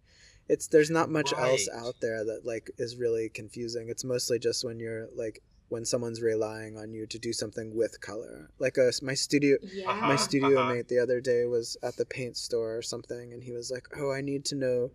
[0.48, 4.64] it's there's not much else out there that like is really confusing it's mostly just
[4.64, 8.90] when you're like when someone's relying on you to do something with color like uh,
[9.02, 9.90] my studio Yeah.
[9.90, 10.08] Uh-huh.
[10.08, 10.72] my studio uh-huh.
[10.74, 13.86] mate the other day was at the paint store or something and he was like
[13.96, 14.90] oh i need to know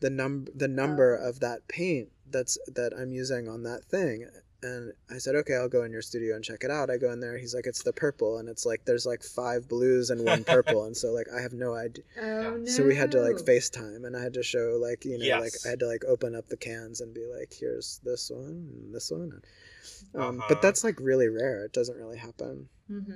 [0.00, 1.28] the number the number Oh.
[1.28, 4.26] of that paint that's that i'm using on that thing
[4.62, 7.10] and i said okay i'll go in your studio and check it out i go
[7.12, 10.24] in there he's like it's the purple and it's like there's like five blues and
[10.24, 12.64] one purple and so like i have no idea Oh no.
[12.64, 15.52] so we had to like FaceTime and I had to show like you know like
[15.66, 18.94] I had to like open up the cans and be like here's this one and
[18.94, 19.40] this one.
[20.14, 20.46] Um, Uh-huh.
[20.48, 21.64] But that's like really rare.
[21.64, 22.68] It doesn't really happen.
[22.88, 23.12] hmm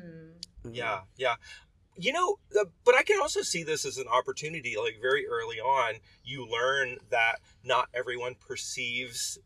[0.65, 1.37] Um, Yeah, yeah.
[1.99, 4.77] You know, uh, but I can also see this as an opportunity.
[4.79, 5.95] Like very early on,
[6.25, 9.39] you learn that not everyone perceives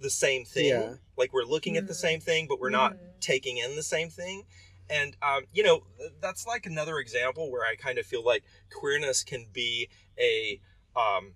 [0.00, 0.66] the same thing.
[0.66, 0.94] Yeah.
[1.16, 1.96] Like we're looking at the Mm.
[1.96, 2.98] same thing, but we're not Mhm.
[3.20, 4.46] taking in the same thing.
[4.90, 5.86] And um, you know,
[6.20, 9.88] that's like another example where I kind of feel like queerness can be
[10.18, 10.60] a
[10.96, 11.34] um,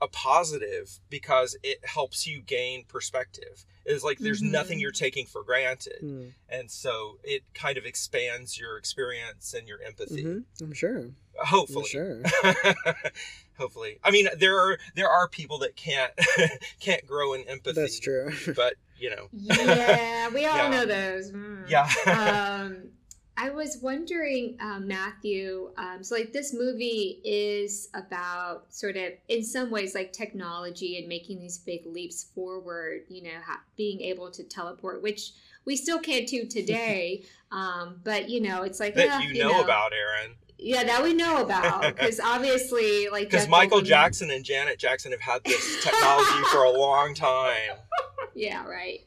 [0.00, 3.64] a positive because it helps you gain perspective.
[3.86, 4.82] It's like there's nothing Mhm.
[4.82, 9.80] you're taking for granted Mm, and so it kind of expands your experience and your
[9.82, 11.10] empathy mhm, I'm sure.
[11.36, 12.22] hopefully Sure.
[13.58, 16.12] hopefully i mean there are there are people that can't
[16.80, 18.32] can't grow in empathy That's true.
[18.56, 20.68] but you know Yeah, we all Yeah.
[20.70, 21.30] know those.
[21.30, 21.68] Mm.
[21.68, 21.88] yeah
[22.64, 22.88] um,
[23.36, 25.70] I was wondering, uh, Matthew.
[25.76, 31.08] Um, so, like, this movie is about sort of, in some ways, like technology and
[31.08, 33.02] making these big leaps forward.
[33.08, 35.32] You know, ha- being able to teleport, which
[35.64, 37.24] we still can't do today.
[37.52, 41.14] um, but you know, it's like that yeah, you know, about aaron Yeah, that we
[41.14, 45.84] know about because obviously, like, because michael Goldblum- jackson and janet jackson have had this
[45.84, 47.76] technology for a long time
[48.36, 49.00] Yeah, right.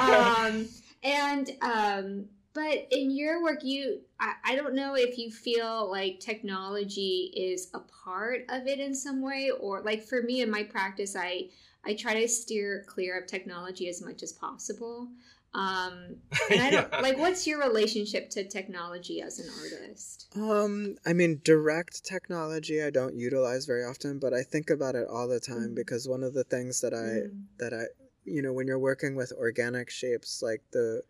[0.00, 0.66] um,
[1.02, 6.20] and um, but in your work, you I, I don't know if you feel like
[6.20, 10.62] technology is a part of it in some way, or like for me in my
[10.62, 11.48] practice, I
[11.84, 15.08] I try to steer clear of technology as much as possible.
[15.54, 16.16] Um,
[16.50, 17.00] and I don't Yeah.
[17.00, 17.18] like.
[17.18, 20.28] What's your relationship to technology as an artist?
[20.34, 25.06] Um, I mean, direct technology I don't utilize very often, but I think about it
[25.08, 25.74] all the time Mm.
[25.74, 27.44] because one of the things that I Mm.
[27.58, 27.84] that I
[28.24, 31.02] you know when you're working with organic shapes like the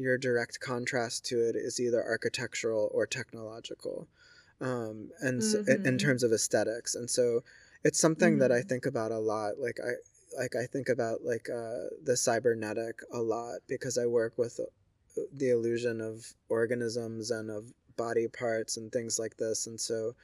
[0.00, 4.08] your direct contrast to it is either architectural or technological
[4.60, 7.42] um, and so, in, terms of aesthetics and so
[7.84, 8.62] it's something that I Mhm.
[8.62, 9.92] think about a lot like I
[10.38, 15.22] like I think about like uh, the cybernetic a lot because I work with uh,
[15.32, 20.14] the illusion of organisms and of body parts and things like this and so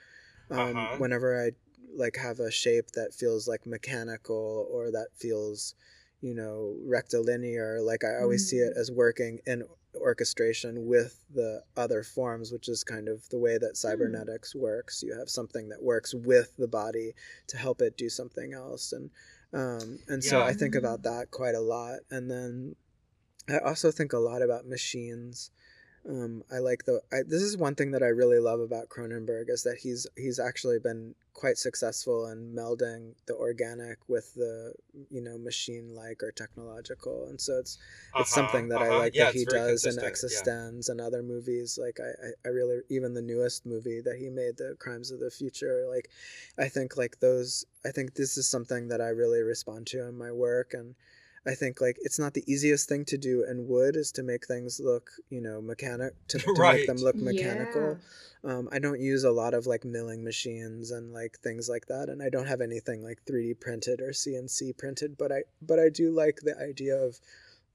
[0.51, 0.99] um, Uh-huh.
[0.99, 1.53] whenever I
[1.95, 5.75] like have a shape that feels like mechanical or that feels
[6.27, 8.81] you know rectilinear like I always see it Mm.
[8.81, 9.59] as working in
[9.95, 13.85] orchestration with the other forms which is kind of the way that Hmm.
[13.85, 17.15] cybernetics works you have something that works with the body
[17.47, 19.11] to help it do something else and
[19.53, 22.77] um, and so I think about that quite a lot and then
[23.49, 25.51] I also think a lot about machines
[26.09, 27.01] um, I like the.
[27.13, 30.39] I, this is one thing that I really love about Cronenberg is that he's he's
[30.39, 34.73] actually been quite successful in melding the organic with the
[35.11, 37.79] you know machine like or technological, and so it's
[38.17, 38.99] it's Uh-huh, something that I uh-huh.
[38.99, 40.39] like Yeah, that he does in consistent, yeah.
[40.41, 41.79] Existenz and other movies.
[41.81, 45.21] Like I, I I really even the newest movie that he made, The Crimes of
[45.21, 45.87] the Future.
[45.89, 46.11] Like
[46.59, 47.65] I think like those.
[47.85, 50.95] I think this is something that I really respond to in my work and.
[51.47, 54.47] I think like it's not the easiest thing to do in wood is to make
[54.47, 57.99] things look, you know, mechanic to, to make them look mechanical.
[58.45, 62.09] Um, I don't use a lot of like milling machines and like things like that,
[62.09, 65.17] and I don't have anything like 3D printed or CNC printed.
[65.17, 67.19] But I but I do like the idea of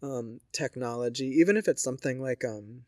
[0.03, 2.84] um, technology, even if it's something like um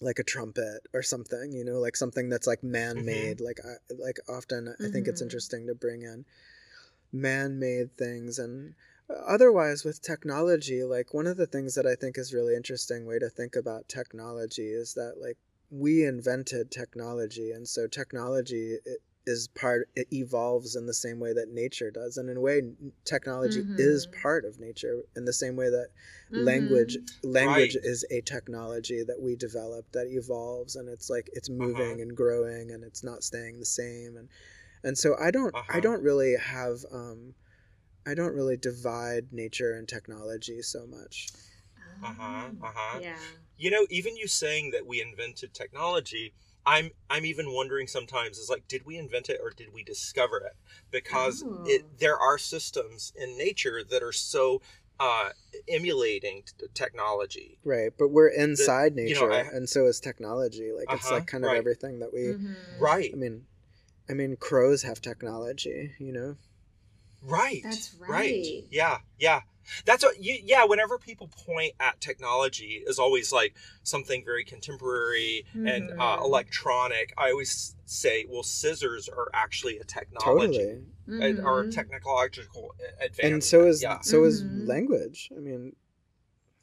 [0.00, 3.40] like a trumpet or something, you know, like something that's like man made.
[3.40, 5.24] Like I like often I think it's Mhm.
[5.26, 6.24] interesting to bring in
[7.12, 8.74] man made things and
[9.26, 13.18] otherwise with technology like one of the things that i think is really interesting way
[13.18, 15.36] to think about technology is that like
[15.70, 18.76] we invented technology and so technology
[19.26, 22.60] is part it evolves in the same way that nature does and in a way
[23.04, 24.22] technology is Mhm.
[24.22, 25.88] part of nature in the same way that
[26.32, 27.30] language Mm-hmm.
[27.30, 27.84] language Right.
[27.84, 32.02] is a technology that we develop that evolves and it's like it's moving Uh-huh.
[32.02, 34.28] and growing and it's not staying the same and
[34.82, 35.80] and so i don't i Uh-huh.
[35.80, 37.34] don't really have um
[38.06, 41.28] i don't really divide nature and technology so much
[42.02, 42.98] Uh-huh, uh-huh.
[43.00, 43.16] Yeah.
[43.56, 46.34] you know even you saying that we invented technology
[46.66, 50.38] i'm i'm even wondering sometimes is like did we invent it or did we discover
[50.38, 50.56] it
[50.90, 51.62] because Oh.
[51.66, 54.62] it there are systems in nature that are so
[55.00, 55.30] uh
[55.68, 60.70] emulating t- technology right but we're inside you nature know, I- and so is technology
[60.72, 61.58] like it's Uh-huh, like kind of right.
[61.58, 62.80] everything that we Mhm.
[62.80, 63.46] right i mean
[64.10, 66.36] i mean crows have technology you know
[67.22, 67.62] Right.
[67.62, 68.10] That's Right.
[68.10, 68.64] right.
[68.70, 68.98] Yeah.
[69.18, 69.40] Yeah.
[69.84, 73.54] That's what you yeah, whenever people point at technology is always like
[73.84, 76.24] something very contemporary and uh, Mhm.
[76.24, 77.14] electronic.
[77.16, 81.38] I always say, well, scissors are actually a technology Totally.
[81.38, 83.32] uh, or a technological advance.
[83.32, 84.00] And so is yeah.
[84.00, 84.66] so is Mhm.
[84.66, 85.30] language.
[85.34, 85.76] I mean,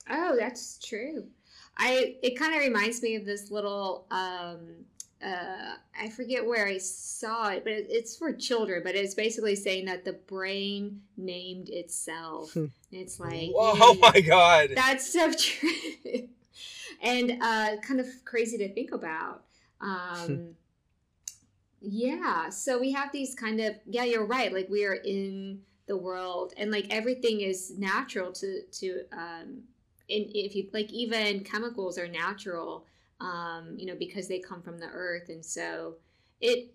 [0.09, 1.29] Oh, that's true.
[1.77, 4.85] I it kind of reminds me of this little um
[5.23, 9.55] uh I forget where I saw it, but it, it's for children, but it's basically
[9.55, 12.53] saying that the brain named itself.
[12.53, 12.65] Hmm.
[12.91, 14.69] It's like Whoa, oh my god.
[14.75, 16.27] That's so true.
[17.01, 19.43] and uh kind of crazy to think about.
[19.81, 20.55] Um
[21.81, 24.53] yeah, so we have these kind of yeah, you're right.
[24.53, 29.63] Like we are in the world and like everything is natural to to um
[30.09, 32.85] and if you like even chemicals are natural
[33.19, 35.29] um you know because they come from the earth.
[35.29, 35.95] And so
[36.41, 36.73] it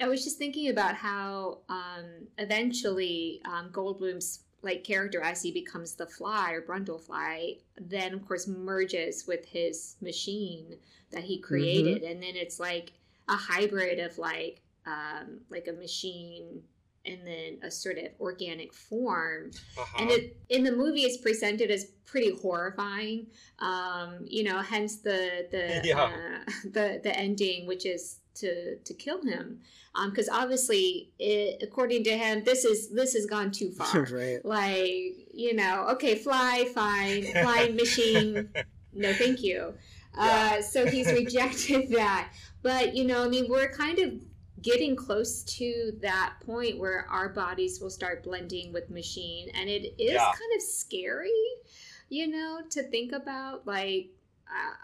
[0.00, 2.04] i was just thinking about how um
[2.36, 8.46] eventually um goldblum's like character as he becomes the fly or brundlefly then of course
[8.46, 10.76] merges with his machine
[11.12, 12.02] that he created.
[12.02, 12.92] And then it's like
[13.28, 16.62] a hybrid of like um like a machine
[17.06, 19.50] and then a sort of organic form.
[19.78, 19.96] Uh-huh.
[20.02, 23.26] and it in the movie it's presented as pretty horrifying.
[23.58, 26.04] Um you know hence the the Yeah.
[26.04, 29.60] uh, the the ending which is to to kill him.
[29.94, 34.02] Um because obviously it, according to him this is this has gone too far.
[34.04, 34.44] Right.
[34.44, 38.50] like you know okay fly fine flying machine.
[38.92, 39.74] No thank you.
[40.16, 42.32] Uh so he's rejected that.
[42.62, 44.12] But you know i mean we're kind of
[44.62, 49.94] getting close to that point where our bodies will start blending with machine and it
[49.98, 50.24] is Yeah.
[50.24, 51.30] kind of scary
[52.08, 54.10] you know to think about like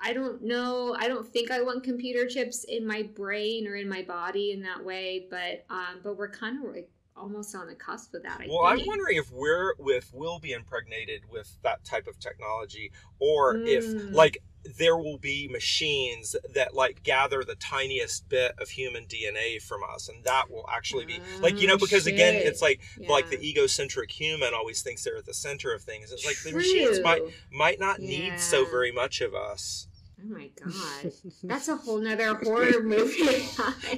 [0.02, 0.96] I- don't know.
[0.98, 4.60] I don't think I want computer chips in my brain or in my body in
[4.62, 8.40] that way, but um, but we're kind of like almost on the cusp of that.
[8.40, 12.90] I well, I'm wondering if we're with will be impregnated with that type of technology,
[13.20, 14.12] or if Mm.
[14.12, 14.42] like
[14.78, 20.08] there will be machines that like gather the tiniest bit of human DNA from us,
[20.08, 23.40] and that will actually be like you know Oh, because again, it's like like the
[23.48, 26.12] egocentric human always thinks they're at the center of things.
[26.12, 29.88] It's like the machines might might not need so very much of us.
[30.24, 33.22] Oh my god, that's a whole nother horror movie.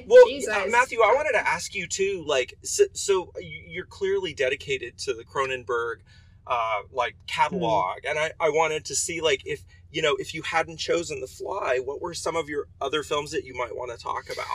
[0.06, 2.24] Well, uh, Matthew, I wanted to ask you too.
[2.26, 5.96] Like, so, so you- you're clearly dedicated to the Cronenberg,
[6.46, 10.42] uh, like catalog, and I, I wanted to see like if you know if you
[10.42, 13.90] hadn't chosen The Fly, what were some of your other films that you might want
[13.92, 14.46] to talk about,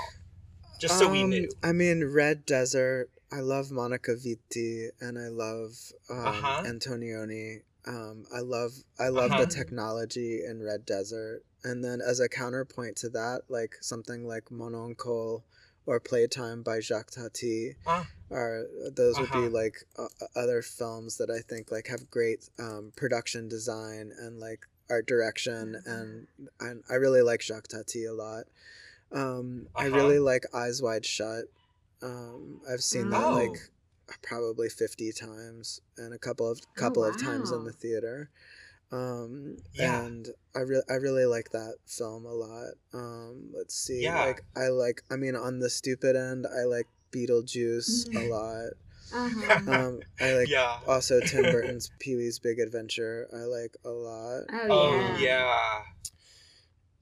[0.80, 1.50] just so we Um, knew.
[1.64, 3.10] I mean, Red Desert.
[3.32, 5.72] I love Monica Vitti, and I love
[6.10, 6.64] um, Uh-huh.
[6.66, 7.62] Antonioni.
[7.88, 9.46] Um, I love I love Uh-huh.
[9.46, 14.52] the technology in Red Desert, and then as a counterpoint to that, like something like
[14.52, 15.46] Mon Oncle
[15.86, 18.06] or Playtime by Jacques Tati, Ah.
[18.32, 19.42] are those would Uh-huh.
[19.44, 24.40] be like uh, other films that I think like have great um, production design and
[24.40, 26.28] like art direction, and
[26.60, 28.46] and I really like Jacques Tati a lot.
[29.12, 29.96] Um, I Uh-huh.
[29.96, 31.46] really like Eyes Wide Shut.
[32.02, 33.34] Um, I've seen that Oh.
[33.36, 33.60] like
[34.24, 38.30] probably 50 times and a couple of couple of times in the theater.
[38.92, 40.06] Um, Yeah.
[40.06, 42.74] and I really I really like that film a lot.
[42.94, 44.04] Um, let's see.
[44.04, 44.26] Yeah.
[44.26, 48.30] Like I like I mean on the stupid end, I like Beetlejuice a Mhm.
[48.30, 48.74] lot.
[49.14, 49.72] Uh-huh.
[49.72, 50.80] Um, I like yeah.
[50.88, 53.28] also Tim Burton's Pee Wee's Big Adventure.
[53.34, 54.44] I like a lot.
[54.52, 55.20] oh Oh yeah.
[55.20, 55.80] yeah.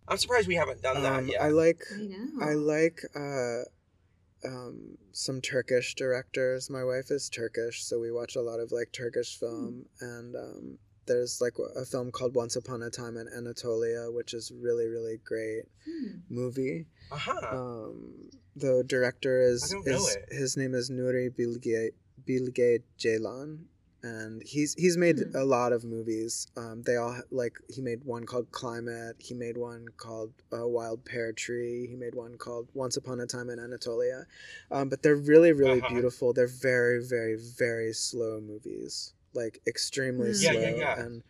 [0.08, 1.41] I'm surprised we haven't done that Um, yet.
[1.41, 2.45] I like I know.
[2.45, 6.70] I like uh, um, some Turkish directors.
[6.70, 9.86] My wife is Turkish, so we watch a lot of like Turkish film.
[9.99, 10.78] And um,
[11.08, 15.18] there's like a film called Once Upon a Time in Anatolia, which is really really
[15.26, 16.20] great Hmm.
[16.30, 16.86] movie.
[17.12, 17.47] uh-huh.
[17.58, 18.30] Um,
[18.60, 20.34] the director is, I don't know is it.
[20.36, 21.91] his name is Nuri Bilge
[22.26, 23.66] Bilge Ceylan.
[24.03, 25.36] And he's he's made Hmm.
[25.36, 26.47] a lot of movies.
[26.55, 29.16] Um, they all like he made one called Climate.
[29.20, 31.88] He made one called uh, Wild Pear Tree.
[31.89, 34.26] He made one called Once Upon a Time in Anatolia.
[34.70, 35.89] Um, but they're really really Uh-huh.
[35.95, 36.32] beautiful.
[36.32, 40.43] They're very very very slow movies, like extremely Mm.
[40.43, 40.62] Yeah, slow.
[40.62, 41.03] yeah, yeah.
[41.03, 41.24] And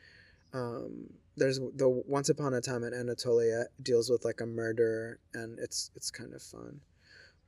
[0.54, 0.92] um,
[1.38, 5.90] there's the Once Upon a Time in Anatolia deals with like a murder, and it's
[5.96, 6.82] it's kind of fun.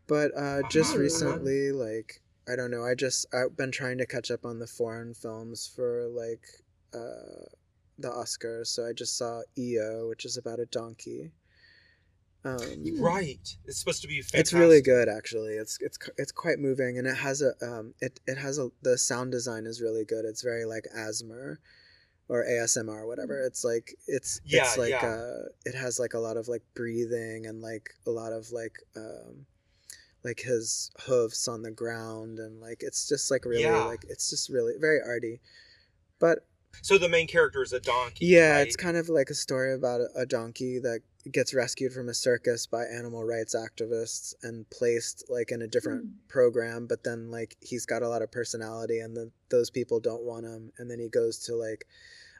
[0.09, 4.31] But uh, just recently, like I don't know, I just I've been trying to catch
[4.31, 6.41] up on the foreign films for like
[6.93, 7.45] uh,
[7.99, 8.67] the Oscars.
[8.67, 11.31] So I just saw EO, which is about a donkey.
[12.43, 12.59] Um,
[12.99, 13.37] right.
[13.65, 14.39] It's supposed to be fantastic.
[14.39, 15.53] it's really good actually.
[15.53, 18.97] It's it's it's quite moving, and it has a um it it has a the
[18.97, 20.25] sound design is really good.
[20.25, 21.57] It's very like ASMR
[22.29, 23.39] or ASMR whatever.
[23.45, 25.05] It's like it's Yeah, it's like yeah.
[25.05, 28.77] uh it has like a lot of like breathing and like a lot of like
[28.95, 29.45] um
[30.23, 33.83] like his hoofs on the ground and like it's just like really Yeah.
[33.85, 35.39] like it's just really very arty
[36.19, 36.39] but
[36.81, 38.25] So the main character is a donkey.
[38.25, 38.67] yeah right?
[38.67, 40.99] it's kind of like a story about a, a donkey that
[41.31, 46.03] gets rescued from a circus by animal rights activists and placed like in a different
[46.03, 46.09] Hmm.
[46.27, 50.23] program but then like he's got a lot of personality and then those people don't
[50.23, 51.85] want him and then he goes to like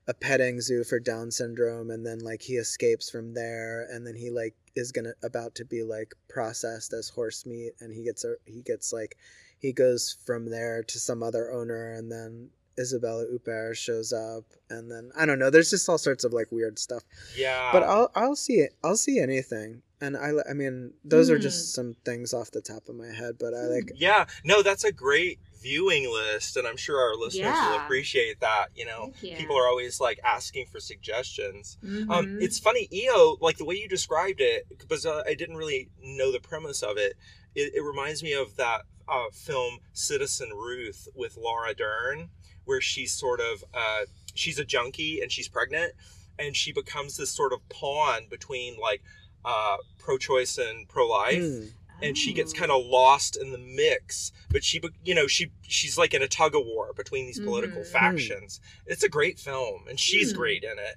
[0.10, 4.16] a petting zoo for down syndrome and then like he escapes from there and then
[4.16, 8.24] he like is gonna about to be like processed as horse meat and he gets
[8.26, 9.16] a he gets like
[9.60, 12.49] he goes from there to some other owner and then
[12.80, 16.51] Isabella Huppert shows up and then I don't know there's just all sorts of like
[16.51, 17.03] weird stuff
[17.38, 17.70] Yeah.
[17.72, 21.41] but I'll I'll see it I'll see anything and I I mean those are Hmm.
[21.41, 24.86] just some things off the top of my head but I like Yeah, no, that's
[24.86, 28.68] a great viewing list, and I'm sure our listeners will appreciate that.
[28.76, 29.38] You know, yeah.
[29.38, 31.78] people are always like asking for suggestions.
[31.84, 32.41] Um, Mhm.
[32.41, 36.32] it's funny, EO, like the way you described it, because uh, I didn't really know
[36.32, 37.18] the premise of it.
[37.55, 42.30] It, it reminds me of that uh, film Citizen Ruth with Laura Dern,
[42.66, 44.01] where she's sort of uh,
[44.36, 45.93] she's a junkie and she's pregnant,
[46.38, 49.01] and she becomes this sort of pawn between like
[49.43, 51.66] uh, pro-choice and pro-life hmm.
[52.02, 52.58] And she gets Oh.
[52.60, 56.28] kind of lost in the mix but she you know she she's like in a
[56.28, 57.88] tug of war between these political Mhm.
[57.91, 60.38] factions it's a great film and she's Hmm.
[60.38, 60.95] great in it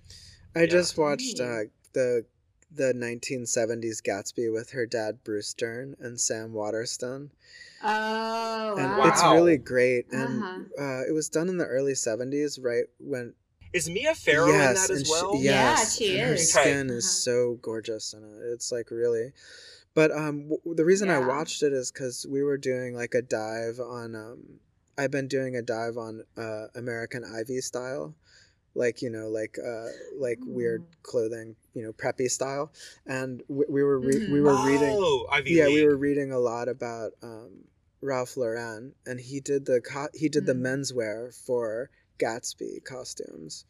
[0.54, 0.66] I Yeah.
[0.66, 2.26] just watched uh, the
[2.74, 7.30] the 1970s Gatsby with her dad Bruce Dern and Sam Waterston,
[7.82, 9.08] Oh, and wow.
[9.08, 10.06] it's really great.
[10.12, 10.82] And Uh-huh.
[10.82, 13.34] uh, it was done in the early 70s, right when
[13.74, 16.86] is mia farrow in that and as she- well Yeah, yes, she and her skin
[16.90, 16.96] Okay.
[16.96, 17.12] is Uh-huh.
[17.12, 18.52] so gorgeous in it.
[18.52, 19.32] It's like really.
[19.94, 23.22] But um, w- the reason I watched it is because we were doing like a
[23.22, 24.14] dive on.
[24.14, 24.60] Um,
[24.96, 28.14] I've been doing a dive on uh, American Ivy style,
[28.74, 29.88] like you know, like uh,
[30.18, 32.72] like weird clothing, you know, preppy style,
[33.06, 34.42] and we, we were re- we Mhm.
[34.42, 34.96] were reading.
[34.98, 37.64] oh ivy Yeah, we were reading a lot about um,
[38.00, 40.62] Ralph Lauren, and he did the co- he did the Mm.
[40.62, 43.64] menswear for Gatsby costumes.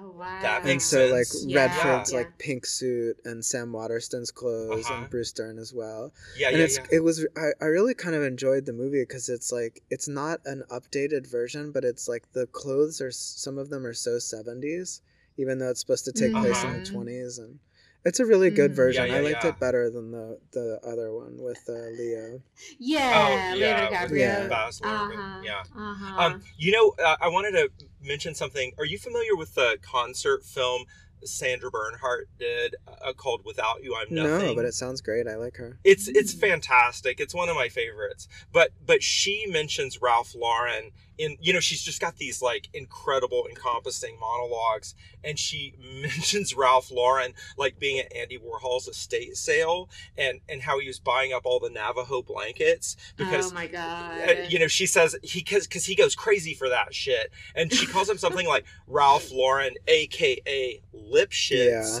[0.00, 0.38] Oh wow.
[0.42, 1.44] That And makes so like sense.
[1.46, 2.18] Yeah, Redford's yeah.
[2.18, 5.00] like pink suit and Sam Waterston's clothes Uh-huh.
[5.02, 6.12] and Bruce Dern as well.
[6.38, 9.02] yeah and yeah it's yeah it was I, I really kind of enjoyed the movie
[9.02, 13.58] because it's like it's not an updated version, but it's like the clothes are some
[13.58, 15.02] of them are so 70s,
[15.36, 16.92] even though it's supposed to take place in the Mhm.
[16.92, 17.58] 20s and
[18.04, 18.76] it's a really good Mm.
[18.76, 19.06] version.
[19.08, 19.50] Yeah, I liked yeah.
[19.50, 22.42] it better than the the other one with uh, Leo.
[22.78, 24.18] Yeah, oh Leonardo yeah with DiCaprio.
[24.18, 24.48] Yeah.
[24.48, 25.40] Baz Uh-huh.
[25.44, 26.20] yeah Uh-huh.
[26.22, 27.70] um you know uh, i wanted to
[28.02, 30.84] mention something are you familiar with the concert film
[31.24, 35.28] sandra bernhard did uh, called without you i'm nothing No, but it sounds great.
[35.28, 35.78] I like her.
[35.84, 36.40] It's it's Mm.
[36.40, 37.20] fantastic.
[37.20, 38.26] It's one of my favorites.
[38.52, 43.46] But but she mentions Ralph Lauren in you know she's just got these like incredible
[43.48, 50.40] encompassing monologues and she mentions Ralph Lauren like being at Andy Warhol's estate sale and
[50.48, 54.28] and how he was buying up all the Navajo blankets because oh my god.
[54.28, 57.72] uh, you know she says he because because he goes crazy for that shit and
[57.72, 62.00] she calls him something like Ralph Lauren aka Lifshitz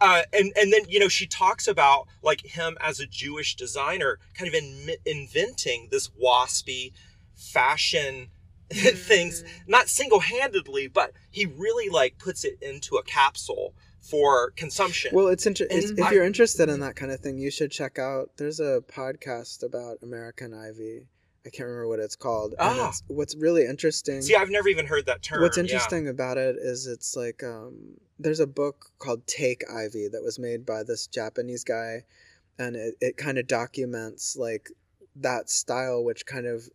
[0.00, 4.18] uh, and and then you know she talks about like him as a Jewish designer,
[4.34, 6.92] kind of in, inventing this waspy
[7.34, 8.28] fashion
[8.94, 9.46] things, Mm.
[9.68, 15.12] not single handedly, but he really like puts it into a capsule for consumption.
[15.14, 15.96] Well, it's, interesting.
[15.98, 18.30] if you're interested in that kind of thing, you should check out.
[18.36, 21.06] There's a podcast about American Ivy.
[21.44, 22.54] I can't remember what it's called.
[22.58, 22.88] and Ah.
[22.88, 24.22] it's, what's really interesting.
[24.22, 25.40] See, I've never even heard that term.
[25.42, 25.62] What's yeah.
[25.64, 30.38] interesting about it is it's like um, there's a book called Take Ivy that was
[30.38, 32.04] made by this Japanese guy,
[32.58, 34.68] and it, it kind of documents like
[35.16, 36.68] that style, which kind of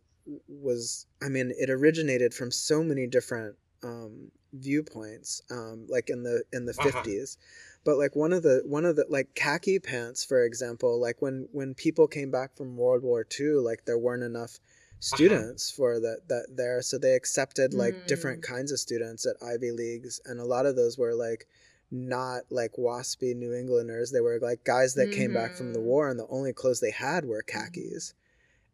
[0.48, 1.06] was.
[1.22, 6.66] I mean, it originated from so many different um, viewpoints, um, like in the in
[6.66, 6.88] the Uh-huh.
[6.90, 7.36] 50s.
[7.84, 11.48] But like one of the one of the like khaki pants, for example, like when
[11.52, 14.58] when people came back from World War II, like there weren't enough
[15.00, 19.70] students for that that there so they accepted like different kinds of students at ivy
[19.70, 21.46] leagues and a lot of those were like
[21.90, 25.84] not like waspy new englanders they were like guys that came back from the Mhm.
[25.84, 28.12] war and the only clothes they had were khakis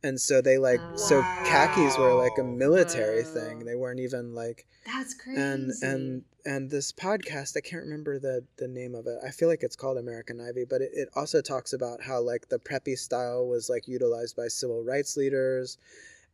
[0.04, 3.40] and so they like so khakis were like a military Whoa.
[3.40, 5.40] thing they weren't even like That's crazy.
[5.40, 9.48] and and and this podcast i can't remember the the name of it i feel
[9.48, 12.96] like it's called american ivy but it, it also talks about how like the preppy
[12.96, 15.78] style was like utilized by civil rights leaders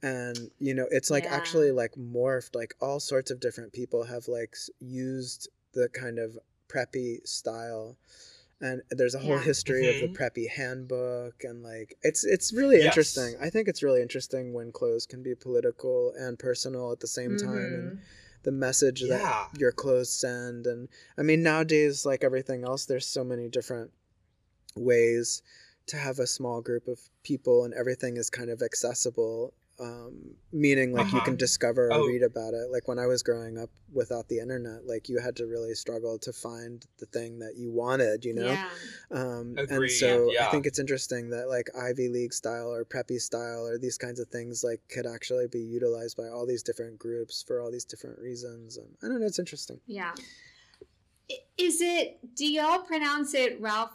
[0.03, 1.35] and you know it's like Yeah.
[1.35, 6.37] actually like morphed like all sorts of different people have like used the kind of
[6.69, 7.97] preppy style
[8.61, 9.43] and there's a whole Yeah.
[9.43, 10.01] history of Mhm.
[10.01, 12.87] the preppy handbook and like it's it's really Yes.
[12.87, 17.07] interesting i think it's really interesting when clothes can be political and personal at the
[17.07, 17.99] same time and Mhm.
[18.43, 19.09] the message Yeah.
[19.09, 20.89] that your clothes send and
[21.19, 23.91] i mean nowadays like everything else there's so many different
[24.77, 25.43] ways
[25.87, 30.93] to have a small group of people and everything is kind of accessible um, meaning
[30.93, 31.25] like you Uh-huh.
[31.25, 32.07] can discover or Oh.
[32.07, 35.37] read about it like when i was growing up without the internet like you had
[35.37, 38.69] to really struggle to find the thing that you wanted you know Yeah.
[39.11, 40.47] um, Agreed, and so yeah.
[40.47, 44.21] i think it's interesting that like ivy league style or preppy style or these kinds
[44.21, 47.87] of things like could actually be utilized by all these different groups for all these
[47.87, 50.13] different reasons and i don't know it's interesting Yeah.
[51.57, 53.93] Is it, do y'all pronounce it Ralph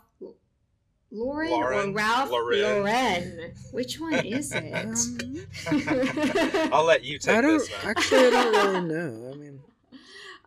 [1.15, 2.61] Lauren, or Lauren, Ralph Lauren.
[2.61, 3.53] Lauren?
[3.71, 4.73] Which one is it?
[6.73, 7.69] I'll let you take i don't this.
[7.83, 7.97] Matt.
[7.97, 9.59] actually i don't really know i mean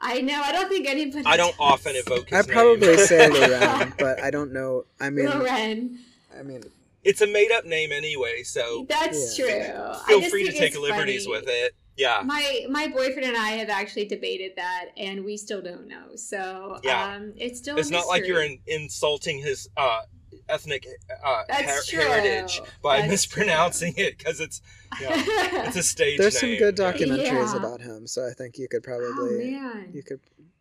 [0.00, 0.40] I know.
[0.40, 1.26] I don't think anybody.
[1.26, 1.56] I don't does.
[1.58, 2.98] often evoke his i probably name.
[2.98, 5.98] say Loren, but i don't know i mean Lauren.
[6.38, 6.62] i mean
[7.02, 9.44] it's a made up name anyway, so That's Yeah.
[9.46, 9.92] true.
[9.92, 11.40] I feel just free to take liberties funny.
[11.40, 11.74] with it.
[11.96, 12.22] Yeah.
[12.24, 16.16] My my boyfriend and I have actually debated that, and we still don't know.
[16.16, 17.14] So Yeah.
[17.14, 17.78] um, it's still.
[17.78, 20.00] It's a not like you're in, insulting his uh,
[20.48, 20.86] ethnic
[21.24, 24.62] uh, her- heritage by That's mispronouncing it because it's
[25.00, 25.12] yeah,
[25.66, 27.56] it's a stage there's some good documentaries Yeah.
[27.56, 30.20] about him so i think you could oh probably man, you could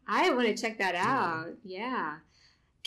[0.10, 1.48] I want to check that out.
[1.65, 2.15] Yeah.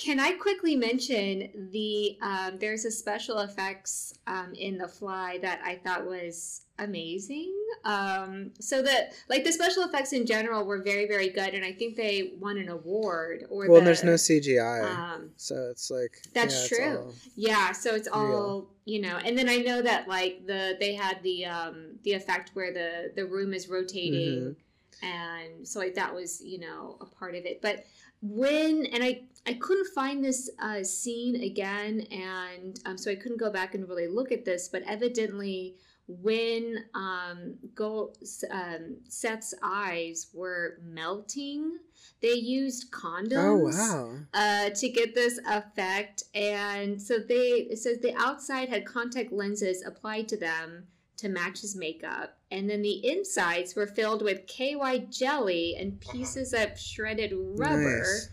[0.00, 5.60] Can I quickly mention the um, there's a special effects um, in the fly that
[5.62, 7.54] I thought was amazing.
[7.84, 11.72] Um, so that like the special effects in general were very very good, and I
[11.72, 13.44] think they won an award.
[13.50, 17.14] Or well the, there's no cgi Um, so it's like That's yeah, true.
[17.36, 18.70] yeah, so it's all Real.
[18.86, 22.52] you know, and then I know that like the they had the um the effect
[22.54, 24.56] where the the room is rotating,
[25.02, 25.06] Mm-hmm.
[25.06, 27.60] and so like that was you know a part of it.
[27.60, 27.84] But
[28.22, 33.40] when and I I couldn't find this uh, scene again, and um, so I couldn't
[33.40, 34.68] go back and really look at this.
[34.68, 35.76] But evidently,
[36.06, 38.18] when um, Gold,
[38.50, 41.78] um, Seth's eyes were melting,
[42.20, 46.24] they used condoms oh wow uh, to get this effect.
[46.34, 50.88] And so they, it says the outside had contact lenses applied to them
[51.18, 52.36] to match his makeup.
[52.50, 57.98] And then the insides were filled with KY jelly and pieces of shredded rubber.
[57.98, 58.28] Nice.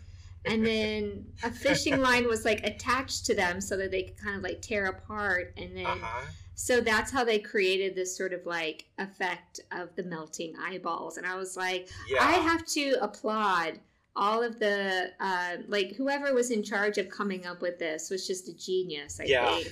[0.47, 4.35] And then a fishing line was like attached to them so that they could kind
[4.37, 5.53] of like tear apart.
[5.57, 6.25] And then, Uh-huh.
[6.55, 11.17] so that's how they created this sort of like effect of the melting eyeballs.
[11.17, 12.23] And I was like, Yeah.
[12.23, 13.79] I have to applaud
[14.15, 18.25] all of the uh, like whoever was in charge of coming up with this was
[18.25, 19.19] just a genius.
[19.19, 19.55] I Yeah.
[19.57, 19.71] think.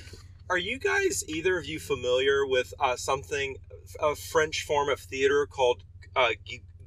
[0.49, 3.57] Are you guys either of you familiar with uh, something
[3.99, 5.83] a French form of theater called
[6.15, 6.29] uh,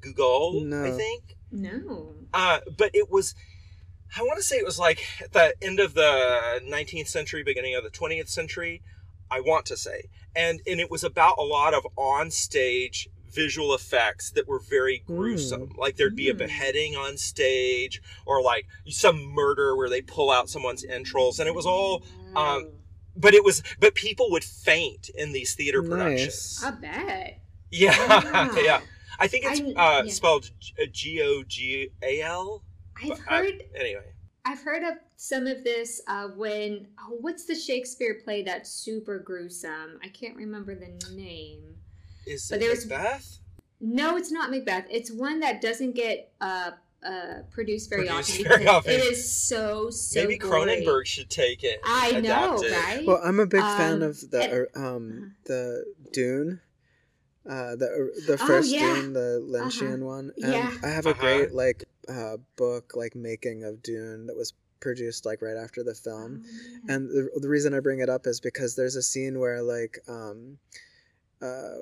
[0.00, 0.60] Google?
[0.62, 0.84] No.
[0.84, 1.34] I think.
[1.50, 2.14] No.
[2.32, 3.34] Uh, but it was,
[4.16, 7.74] I want to say it was like at the end of the 19th century, beginning
[7.74, 8.82] of the 20th century.
[9.30, 10.04] I want to say,
[10.34, 15.02] and and it was about a lot of on stage visual effects that were very
[15.06, 15.70] gruesome.
[15.76, 16.38] Like there'd be a Mm.
[16.38, 21.54] beheading on stage, or like some murder where they pull out someone's entrails, and it
[21.54, 22.02] was all.
[22.34, 22.70] Um,
[23.16, 26.62] but it was, but people would faint in these theater productions.
[26.64, 27.38] I bet.
[27.70, 27.98] Yeah,
[28.32, 28.50] Wow.
[28.62, 28.80] yeah.
[29.18, 30.10] I think it's I- uh, yeah.
[30.12, 30.50] spelled
[30.92, 32.62] G O G A L.
[33.02, 34.04] I've But I- heard Anyway,
[34.44, 39.18] I've heard of some of this uh, when oh, what's the Shakespeare play that's super
[39.18, 39.98] gruesome?
[40.02, 41.76] I can't remember the name.
[42.26, 43.38] is But it there's- Macbeth?
[43.80, 44.86] No, it's not Macbeth.
[44.90, 46.72] It's one that doesn't get uh,
[47.06, 48.92] uh, produced very Produced often very because often.
[48.94, 50.20] it is so so.
[50.20, 50.52] Maybe gory.
[50.82, 51.78] Cronenberg should take it.
[51.84, 52.72] I know, adapt it.
[52.72, 53.06] right?
[53.06, 55.30] Well, I'm a big fan Um, of the and- uh, um uh-huh.
[55.44, 56.60] the Dune,
[57.48, 58.94] uh the the Oh, first yeah.
[58.94, 60.72] Dune, the Lynchian one, and Yeah.
[60.82, 61.20] I have a Uh-huh.
[61.20, 65.94] great like uh book like making of Dune that was produced like right after the
[65.94, 66.48] film, Oh,
[66.86, 66.94] yeah.
[66.94, 69.98] and the the reason I bring it up is because there's a scene where like
[70.08, 70.58] um
[71.42, 71.74] uh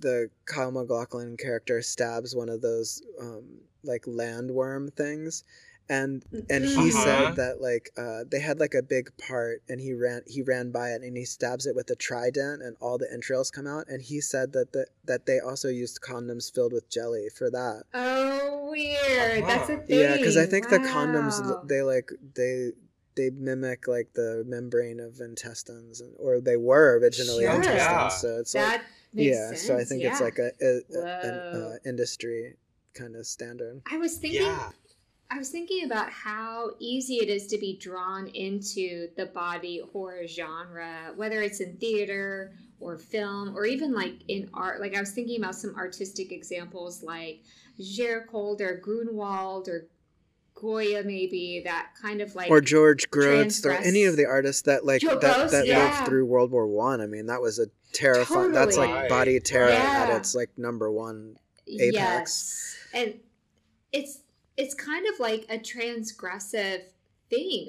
[0.00, 3.44] the Kyle MacLachlan character stabs one of those um
[3.84, 5.44] like landworm things
[5.88, 6.90] and and he Uh-huh.
[7.04, 10.70] said that like uh, they had like a big part and he ran he ran
[10.70, 13.86] by it and he stabs it with a trident and all the entrails come out
[13.88, 17.84] and he said that the, that they also used condoms filled with jelly for that
[17.94, 19.44] Oh, weird.
[19.46, 19.82] That's a Uh-huh.
[19.86, 19.98] thing.
[19.98, 22.72] yeah because i think the condoms they like they
[23.16, 27.54] they mimic like the membrane of intestines and, or they were originally Sure.
[27.54, 28.22] intestines Yeah.
[28.22, 28.80] so it's that like
[29.14, 29.62] makes yeah sense.
[29.66, 30.70] so i think it's like a, a,
[31.00, 32.56] a an uh, industry
[32.94, 34.42] kind of standard I was thinking.
[34.42, 34.70] Yeah.
[35.30, 40.26] I was thinking about how easy it is to be drawn into the body horror
[40.26, 44.80] genre, whether it's in theater or film or even like in art.
[44.80, 47.42] Like I was thinking about some artistic examples like
[47.78, 49.86] Géricault or Grunwald or
[50.54, 54.86] Goya, maybe that kind of like or George Grosz or any of the artists that
[54.86, 55.84] like that, Grosz, that yeah.
[55.84, 57.02] lived through World War One.
[57.02, 57.06] I.
[57.06, 58.52] mean, that was a terrifying.
[58.52, 61.36] That's like body terror at its like number one.
[61.68, 61.92] apex.
[61.94, 62.76] Yes.
[62.94, 63.14] And
[63.92, 64.20] it's
[64.58, 66.82] it's kind of like a transgressive
[67.30, 67.68] thing.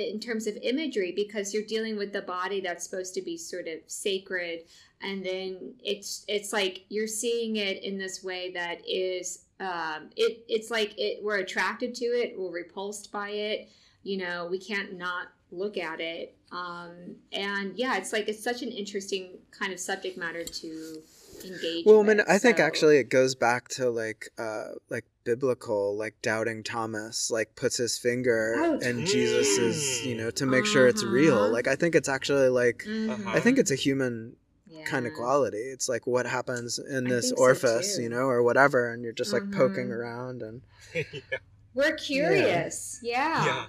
[0.00, 3.68] In terms of imagery because you're dealing with the body that's supposed to be sort
[3.68, 4.62] of sacred
[5.02, 10.44] and then it's it's like you're seeing it in this way that is um, it
[10.48, 13.68] it's like it we're attracted to it we're repulsed by it
[14.02, 18.62] you know we can't not look at it um, and yeah it's like it's such
[18.62, 21.02] an interesting kind of subject matter to
[21.44, 25.04] engage Well, I mean, with, I think actually it goes back to like uh like
[25.24, 30.66] biblical, like doubting Thomas, like puts his finger Oh, in Jesus's, you know, to make
[30.66, 31.38] sure it's real.
[31.38, 31.48] Uh-huh.
[31.52, 33.26] Like I think it's actually like Mhm.
[33.26, 34.36] I think it's a human
[34.68, 34.84] yeah.
[34.84, 35.58] kind of quality.
[35.58, 39.02] It's like what happens in I this think so, orifice, you know, or whatever, and
[39.02, 39.96] you're just like poking Mhm.
[39.98, 40.62] around and
[41.74, 43.66] we're curious yeah yeah.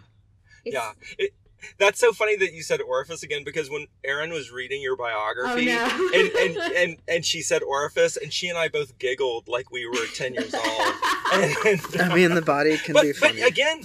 [0.65, 0.91] It's- Yeah.
[1.17, 1.33] It,
[1.77, 4.97] that's so funny that you said orifice again because when Erin was reading your oh
[4.97, 9.47] biography no and, and, and, and she said orifice and she and I both giggled
[9.47, 10.63] like we were 10 years old.
[11.29, 13.41] And, I mean the body can but, be but funny.
[13.41, 13.81] again,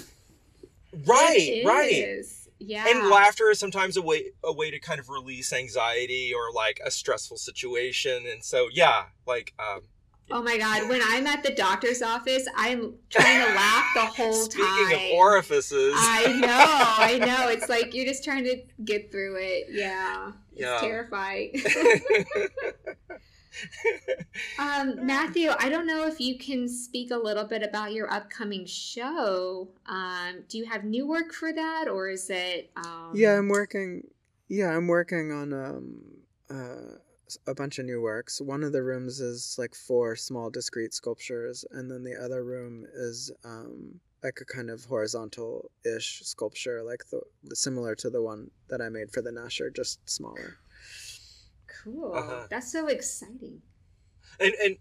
[1.06, 2.24] right, right.
[2.60, 2.86] Yeah.
[2.88, 6.80] And laughter is sometimes a way a way to kind of release anxiety or like
[6.84, 8.24] a stressful situation.
[8.30, 9.80] And so yeah, like um
[10.30, 14.32] Oh my god, when I'm at the doctor's office, I'm trying to laugh the whole
[14.32, 14.94] speaking time.
[14.94, 15.94] of orifices.
[15.96, 17.48] I know, I know.
[17.48, 19.66] It's like you're just trying to get through it.
[19.70, 20.32] Yeah.
[20.52, 20.78] It's Yeah.
[20.80, 21.52] terrifying.
[24.58, 28.64] um, Matthew, I don't know if you can speak a little bit about your upcoming
[28.64, 29.68] show.
[29.86, 34.04] Um, do you have new work for that or is it um yeah, I'm working.
[34.48, 36.00] Yeah, I'm working on um
[36.50, 36.98] uh s-
[37.46, 38.40] a bunch of new works.
[38.40, 42.84] One of the rooms is like four small discrete sculptures, and then the other room
[42.94, 47.20] is um like a kind of horizontal-ish sculpture, like the
[47.56, 50.58] similar to the one that I made for the Nasher, just smaller.
[51.82, 52.14] cool.
[52.14, 52.46] Uh-huh.
[52.48, 53.62] That's so exciting.
[54.38, 54.76] and and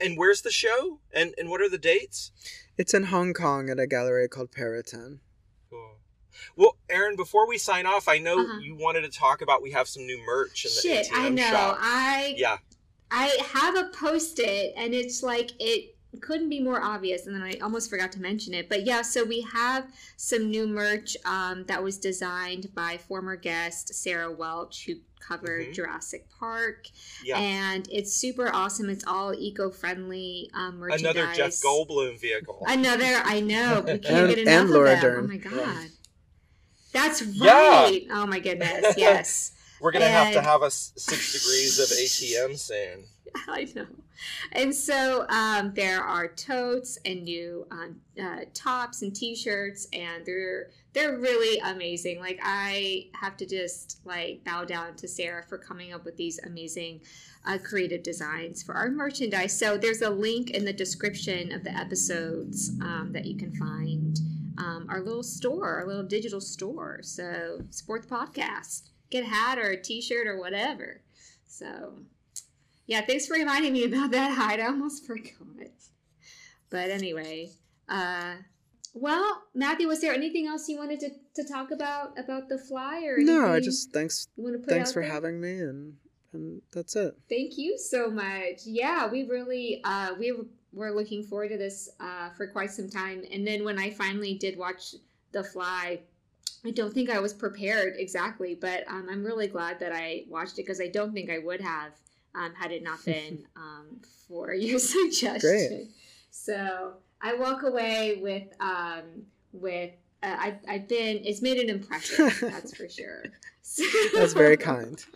[0.00, 0.98] and where's the show?
[1.12, 2.32] And and what are the dates?
[2.76, 5.20] It's in Hong Kong at a gallery called Perrotin.
[5.70, 5.96] Cool.
[6.56, 8.58] Well, Aaron, before we sign off, I know Uh-huh.
[8.60, 11.28] you wanted to talk about we have some new merch in the Shit, ATM I
[11.30, 11.50] know.
[11.50, 11.78] shop.
[11.80, 12.58] I Yeah.
[13.10, 15.90] I have a post it and it's like it
[16.20, 18.68] couldn't be more obvious and then I almost forgot to mention it.
[18.68, 19.86] But yeah, so we have
[20.16, 25.74] some new merch um, that was designed by former guest Sarah Welch who covered Mhm.
[25.74, 26.86] Jurassic Park.
[27.24, 27.38] Yeah.
[27.38, 28.90] And it's super awesome.
[28.90, 31.16] It's all eco-friendly um, merchandise.
[31.16, 32.62] Another Jeff Goldblum vehicle.
[32.66, 33.80] Another, I know.
[33.80, 35.10] We can't And- get enough and Laura of them.
[35.12, 35.24] Dern.
[35.24, 35.52] Oh my god.
[35.76, 35.90] Right.
[36.94, 37.82] That's Yeah.
[37.82, 38.06] right.
[38.10, 38.94] Oh my goodness.
[38.96, 39.52] Yes.
[39.80, 43.04] We're gonna have to have us six degrees of ATM soon.
[43.48, 43.86] I know.
[44.52, 50.70] And so um, there are totes and new um, uh, tops and T-shirts, and they're
[50.94, 52.20] they're really amazing.
[52.20, 56.38] Like I have to just like bow down to Sarah for coming up with these
[56.44, 57.00] amazing
[57.44, 59.58] uh, creative designs for our merchandise.
[59.58, 64.18] So there's a link in the description of the episodes um, that you can find
[64.58, 67.00] um, our little store, our little digital store.
[67.02, 71.02] So support the podcast, get a hat or a T-shirt or whatever.
[71.46, 72.00] So
[72.86, 74.38] yeah, thanks for reminding me about that.
[74.38, 75.32] I almost forgot.
[76.70, 77.50] But anyway,
[77.88, 78.34] uh,
[78.94, 83.04] well, Matthew, was there anything else you wanted to, to talk about about the fly
[83.04, 85.10] or No, I just thanks you want to put thanks for there?
[85.10, 85.94] having me, and
[86.32, 87.16] and that's it.
[87.28, 88.62] Thank you so much.
[88.64, 90.32] Yeah, we really uh, we
[90.74, 94.34] were looking forward to this uh, for quite some time, and then when I finally
[94.34, 94.94] did watch
[95.32, 96.00] The Fly,
[96.64, 100.54] I don't think I was prepared exactly, but um, I'm really glad that I watched
[100.54, 101.92] it because I don't think I would have
[102.34, 105.88] um, had it not been um, for your suggestion.
[106.30, 109.92] So I walk away with um, with
[110.22, 113.24] uh, I've, I've been it's made an impression that's for sure.
[113.66, 113.82] So-
[114.14, 115.02] That's very kind.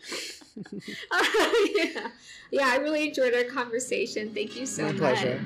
[1.13, 1.25] Uh,
[1.77, 2.09] yeah.
[2.51, 4.35] yeah, I really enjoyed our conversation.
[4.35, 4.99] Thank you so My much.
[5.21, 5.41] pleasure.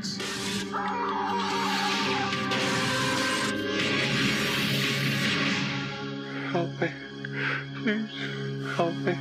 [6.52, 6.88] Help me.
[7.82, 9.16] Please, help me.